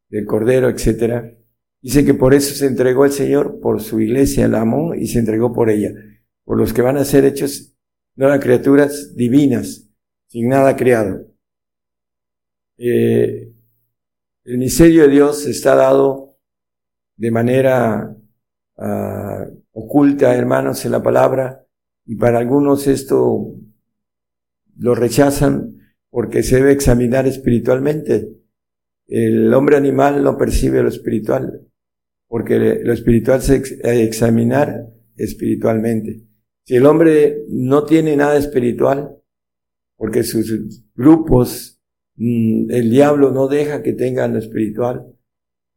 del 0.10 0.26
Cordero, 0.26 0.70
etc. 0.70 1.38
Dice 1.82 2.06
que 2.06 2.14
por 2.14 2.34
eso 2.34 2.54
se 2.56 2.66
entregó 2.66 3.06
el 3.06 3.12
Señor, 3.12 3.60
por 3.60 3.82
su 3.82 4.00
iglesia 4.00 4.48
la 4.48 4.62
amó 4.62 4.96
y 4.96 5.08
se 5.08 5.20
entregó 5.20 5.54
por 5.54 5.70
ella, 5.70 5.92
por 6.44 6.58
los 6.58 6.74
que 6.74 6.82
van 6.82 6.98
a 6.98 7.06
ser 7.06 7.26
hechos 7.26 7.78
nuevas 8.16 8.40
criaturas 8.40 9.16
divinas, 9.16 9.90
sin 10.28 10.50
nada 10.50 10.76
creado. 10.76 11.28
Eh, 12.78 13.47
el 14.48 14.60
misterio 14.60 15.04
de 15.04 15.10
Dios 15.10 15.46
está 15.46 15.76
dado 15.76 16.38
de 17.18 17.32
manera 17.32 18.16
ah, 18.78 19.46
oculta, 19.74 20.34
hermanos, 20.36 20.86
en 20.86 20.94
la 20.94 21.04
palabra, 21.04 21.68
y 22.06 22.16
para 22.16 22.40
algunos 22.40 22.88
esto 22.88 23.56
lo 24.78 24.96
rechazan 24.96 25.78
porque 26.10 26.44
se 26.44 26.58
debe 26.58 26.72
examinar 26.72 27.28
espiritualmente. 27.28 28.38
El 29.08 29.54
hombre 29.54 29.76
animal 29.76 30.24
no 30.24 30.38
percibe 30.38 30.82
lo 30.82 30.88
espiritual, 30.88 31.68
porque 32.30 32.58
lo 32.58 32.94
espiritual 32.94 33.42
se 33.42 33.62
examinar 33.84 34.88
espiritualmente. 35.18 36.24
Si 36.64 36.78
el 36.78 36.86
hombre 36.86 37.44
no 37.50 37.84
tiene 37.84 38.16
nada 38.16 38.38
espiritual, 38.38 39.18
porque 39.98 40.24
sus 40.24 40.86
grupos 40.96 41.77
el 42.18 42.90
diablo 42.90 43.32
no 43.32 43.48
deja 43.48 43.84
que 43.84 43.94
tengan 43.94 44.34
lo 44.34 44.40
espiritual, 44.40 45.06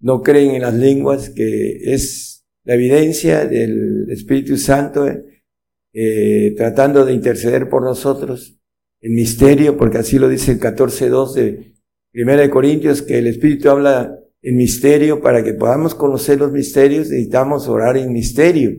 no 0.01 0.22
creen 0.22 0.55
en 0.55 0.62
las 0.62 0.74
lenguas, 0.74 1.30
que 1.30 1.93
es 1.93 2.45
la 2.64 2.74
evidencia 2.74 3.47
del 3.47 4.07
Espíritu 4.11 4.57
Santo 4.57 5.07
eh, 5.93 6.55
tratando 6.57 7.05
de 7.05 7.12
interceder 7.12 7.68
por 7.68 7.82
nosotros 7.82 8.59
en 9.01 9.14
misterio, 9.14 9.76
porque 9.76 9.99
así 9.99 10.18
lo 10.18 10.28
dice 10.28 10.53
el 10.53 10.61
14.2 10.61 11.34
de 11.34 11.74
Primera 12.12 12.43
de 12.43 12.51
Corintios, 12.51 13.03
que 13.03 13.18
el 13.18 13.26
Espíritu 13.26 13.70
habla 13.70 14.16
en 14.43 14.57
misterio, 14.57 15.20
para 15.20 15.45
que 15.45 15.55
podamos 15.55 15.95
conocer 15.95 16.38
los 16.38 16.53
misterios, 16.53 17.09
necesitamos 17.09 17.68
orar 17.68 17.97
en 17.97 18.12
misterio. 18.12 18.72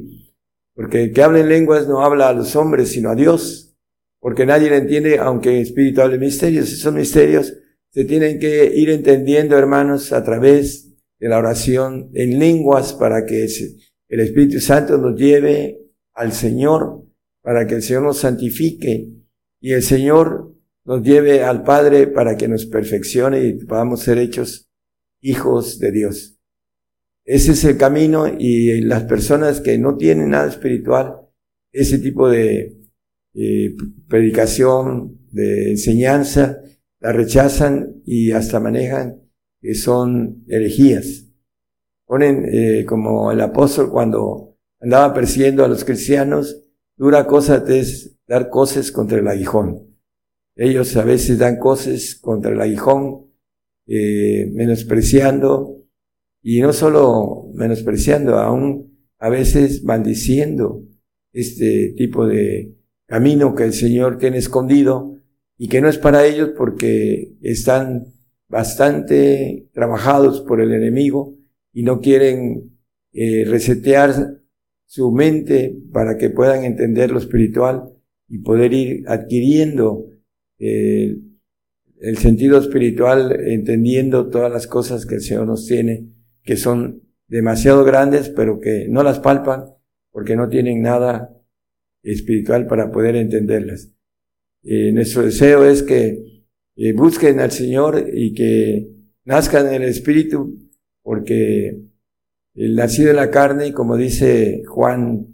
Porque 0.73 1.03
el 1.03 1.13
que 1.13 1.21
habla 1.21 1.39
en 1.39 1.49
lenguas 1.49 1.87
no 1.87 2.03
habla 2.03 2.29
a 2.29 2.33
los 2.33 2.55
hombres, 2.55 2.89
sino 2.89 3.09
a 3.09 3.15
Dios. 3.15 3.70
Porque 4.21 4.45
nadie 4.45 4.69
le 4.69 4.77
entiende, 4.77 5.17
aunque 5.17 5.59
Espíritu 5.59 6.01
hable 6.01 6.19
misterios. 6.19 6.71
Esos 6.71 6.93
misterios 6.93 7.53
se 7.89 8.05
tienen 8.05 8.39
que 8.39 8.71
ir 8.73 8.91
entendiendo, 8.91 9.57
hermanos, 9.57 10.13
a 10.13 10.23
través 10.23 10.95
de 11.19 11.27
la 11.27 11.39
oración 11.39 12.11
en 12.13 12.39
lenguas 12.39 12.93
para 12.93 13.25
que 13.25 13.47
el 14.09 14.19
Espíritu 14.19 14.59
Santo 14.59 14.97
nos 14.97 15.19
lleve 15.19 15.79
al 16.13 16.31
Señor, 16.33 17.03
para 17.41 17.65
que 17.65 17.75
el 17.75 17.81
Señor 17.81 18.03
nos 18.03 18.19
santifique 18.19 19.09
y 19.59 19.71
el 19.73 19.81
Señor 19.81 20.55
nos 20.85 21.01
lleve 21.03 21.43
al 21.43 21.63
Padre 21.63 22.07
para 22.07 22.37
que 22.37 22.47
nos 22.47 22.65
perfeccione 22.65 23.43
y 23.43 23.65
podamos 23.65 24.01
ser 24.01 24.19
hechos 24.19 24.69
hijos 25.21 25.79
de 25.79 25.91
Dios. 25.91 26.39
Ese 27.25 27.53
es 27.53 27.63
el 27.63 27.77
camino 27.77 28.27
y 28.27 28.81
las 28.81 29.03
personas 29.03 29.61
que 29.61 29.77
no 29.77 29.97
tienen 29.97 30.31
nada 30.31 30.47
espiritual, 30.47 31.21
ese 31.71 31.99
tipo 31.99 32.29
de 32.29 32.80
eh, 33.33 33.75
predicación, 34.07 35.21
de 35.31 35.71
enseñanza, 35.71 36.61
la 36.99 37.11
rechazan 37.11 38.01
y 38.05 38.31
hasta 38.31 38.59
manejan 38.59 39.21
que 39.61 39.75
son 39.75 40.43
herejías. 40.47 41.27
Ponen 42.05 42.45
eh, 42.51 42.85
como 42.85 43.31
el 43.31 43.41
apóstol 43.41 43.89
cuando 43.89 44.57
andaba 44.79 45.13
persiguiendo 45.13 45.63
a 45.63 45.67
los 45.67 45.85
cristianos, 45.85 46.63
dura 46.97 47.25
cosa 47.25 47.63
es 47.67 48.17
dar 48.27 48.49
cosas 48.49 48.91
contra 48.91 49.19
el 49.19 49.27
aguijón. 49.27 49.87
Ellos 50.55 50.95
a 50.97 51.03
veces 51.03 51.37
dan 51.39 51.57
cosas 51.57 52.15
contra 52.15 52.51
el 52.51 52.59
aguijón, 52.59 53.31
eh, 53.87 54.49
menospreciando 54.53 55.77
y 56.43 56.61
no 56.61 56.73
solo 56.73 57.51
menospreciando, 57.53 58.37
aún 58.37 59.07
a 59.19 59.29
veces 59.29 59.83
maldiciendo 59.83 60.83
este 61.31 61.93
tipo 61.95 62.27
de 62.27 62.75
camino 63.11 63.55
que 63.55 63.65
el 63.65 63.73
Señor 63.73 64.17
tiene 64.17 64.37
escondido 64.37 65.17
y 65.57 65.67
que 65.67 65.81
no 65.81 65.89
es 65.89 65.97
para 65.97 66.25
ellos 66.25 66.51
porque 66.57 67.33
están 67.41 68.05
bastante 68.47 69.67
trabajados 69.73 70.39
por 70.39 70.61
el 70.61 70.71
enemigo 70.71 71.35
y 71.73 71.83
no 71.83 71.99
quieren 71.99 72.71
eh, 73.11 73.43
resetear 73.45 74.39
su 74.85 75.11
mente 75.11 75.77
para 75.91 76.17
que 76.17 76.29
puedan 76.29 76.63
entender 76.63 77.11
lo 77.11 77.19
espiritual 77.19 77.89
y 78.29 78.37
poder 78.37 78.71
ir 78.71 79.03
adquiriendo 79.09 80.05
eh, 80.57 81.17
el 81.99 82.17
sentido 82.17 82.59
espiritual, 82.59 83.37
entendiendo 83.45 84.29
todas 84.29 84.49
las 84.49 84.67
cosas 84.67 85.05
que 85.05 85.15
el 85.15 85.21
Señor 85.21 85.47
nos 85.47 85.67
tiene 85.67 86.07
que 86.43 86.55
son 86.55 87.03
demasiado 87.27 87.83
grandes, 87.83 88.29
pero 88.29 88.61
que 88.61 88.87
no 88.87 89.03
las 89.03 89.19
palpan 89.19 89.65
porque 90.11 90.37
no 90.37 90.47
tienen 90.47 90.81
nada 90.81 91.40
espiritual 92.03 92.67
para 92.67 92.91
poder 92.91 93.15
entenderlas. 93.15 93.91
Eh, 94.63 94.91
nuestro 94.91 95.23
deseo 95.23 95.65
es 95.65 95.83
que 95.83 96.45
eh, 96.75 96.93
busquen 96.93 97.39
al 97.39 97.51
Señor 97.51 98.09
y 98.13 98.33
que 98.33 98.89
nazcan 99.25 99.67
en 99.67 99.81
el 99.83 99.89
Espíritu, 99.89 100.57
porque 101.03 101.81
el 102.53 102.75
nacido 102.75 103.11
en 103.11 103.15
la 103.15 103.31
carne, 103.31 103.73
como 103.73 103.97
dice 103.97 104.63
Juan 104.65 105.27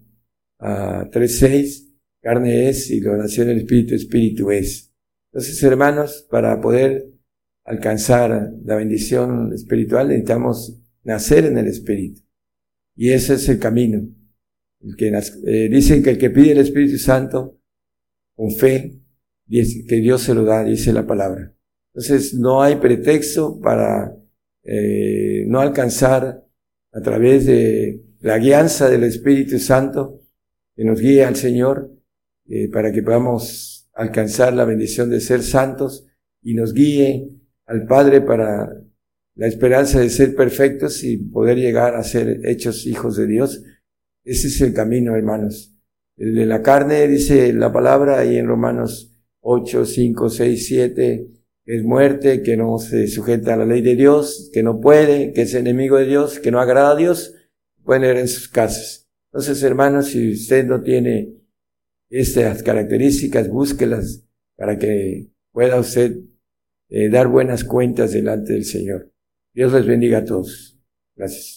3.6, 0.59 1.84
ah, 1.84 1.97
carne 2.22 2.70
es 2.70 2.89
y 2.89 2.99
lo 2.99 3.15
nació 3.18 3.43
en 3.43 3.49
el 3.49 3.57
Espíritu, 3.59 3.95
Espíritu 3.95 4.51
es. 4.51 4.93
Entonces, 5.32 5.61
hermanos, 5.63 6.28
para 6.30 6.59
poder 6.61 7.11
alcanzar 7.63 8.53
la 8.63 8.76
bendición 8.76 9.51
espiritual 9.53 10.07
necesitamos 10.07 10.82
nacer 11.03 11.45
en 11.45 11.57
el 11.57 11.68
Espíritu. 11.68 12.22
Y 12.95 13.11
ese 13.11 13.36
es 13.36 13.47
el 13.49 13.59
camino. 13.59 14.07
Que 14.97 15.07
eh, 15.07 15.69
dicen 15.69 16.03
que 16.03 16.11
el 16.11 16.17
que 16.17 16.30
pide 16.30 16.51
el 16.51 16.59
Espíritu 16.59 16.97
Santo 16.97 17.59
con 18.36 18.51
fe, 18.51 18.99
que 19.49 19.95
Dios 19.95 20.21
se 20.21 20.34
lo 20.34 20.43
da, 20.43 20.63
dice 20.63 20.93
la 20.93 21.07
palabra. 21.07 21.53
Entonces 21.93 22.36
no 22.36 22.61
hay 22.61 22.75
pretexto 22.75 23.59
para 23.59 24.15
eh, 24.63 25.45
no 25.47 25.59
alcanzar 25.59 26.45
a 26.91 27.01
través 27.01 27.45
de 27.45 28.03
la 28.19 28.38
guianza 28.38 28.89
del 28.89 29.03
Espíritu 29.03 29.57
Santo 29.59 30.21
que 30.75 30.84
nos 30.84 30.99
guíe 30.99 31.23
al 31.23 31.36
Señor 31.36 31.91
eh, 32.47 32.69
para 32.69 32.91
que 32.91 33.01
podamos 33.01 33.89
alcanzar 33.93 34.53
la 34.53 34.65
bendición 34.65 35.09
de 35.09 35.21
ser 35.21 35.41
santos 35.41 36.05
y 36.43 36.53
nos 36.53 36.73
guíe 36.73 37.30
al 37.65 37.86
Padre 37.86 38.21
para 38.21 38.69
la 39.36 39.47
esperanza 39.47 39.99
de 39.99 40.09
ser 40.09 40.36
perfectos 40.36 41.03
y 41.03 41.17
poder 41.17 41.57
llegar 41.57 41.95
a 41.95 42.03
ser 42.03 42.41
hechos 42.45 42.86
hijos 42.86 43.17
de 43.17 43.28
Dios. 43.28 43.63
Ese 44.28 44.49
es 44.49 44.59
el 44.59 44.73
camino, 44.73 45.15
hermanos. 45.15 45.73
El 46.17 46.36
de 46.36 46.45
la 46.45 46.61
carne, 46.61 47.07
dice 47.07 47.53
la 47.53 47.71
palabra 47.71 48.19
ahí 48.19 48.36
en 48.36 48.47
Romanos 48.47 49.13
8, 49.39 49.86
5, 49.86 50.30
6, 50.30 50.67
7, 50.67 51.28
es 51.63 51.84
muerte, 51.84 52.41
que 52.43 52.57
no 52.57 52.78
se 52.78 53.07
sujeta 53.07 53.53
a 53.53 53.57
la 53.57 53.65
ley 53.65 53.82
de 53.82 53.95
Dios, 53.95 54.49
que 54.51 54.63
no 54.63 54.82
puede, 54.82 55.32
que 55.32 55.43
es 55.43 55.53
enemigo 55.53 55.95
de 55.95 56.07
Dios, 56.07 56.39
que 56.39 56.51
no 56.51 56.59
agrada 56.59 56.91
a 56.91 56.95
Dios, 56.97 57.36
pueden 57.86 58.01
leer 58.01 58.17
en 58.17 58.28
sus 58.28 58.49
casas. 58.49 59.07
Entonces, 59.32 59.63
hermanos, 59.63 60.07
si 60.07 60.34
usted 60.34 60.65
no 60.65 60.82
tiene 60.82 61.34
estas 62.09 62.63
características, 62.63 63.47
búsquelas 63.47 64.25
para 64.57 64.78
que 64.78 65.30
pueda 65.53 65.80
usted 65.80 66.17
eh, 66.89 67.07
dar 67.09 67.30
buenas 67.30 67.63
cuentas 67.63 68.11
delante 68.11 68.51
del 68.51 68.65
Señor. 68.65 69.09
Dios 69.53 69.71
les 69.71 69.86
bendiga 69.86 70.17
a 70.17 70.25
todos. 70.25 70.78
Gracias. 71.15 71.57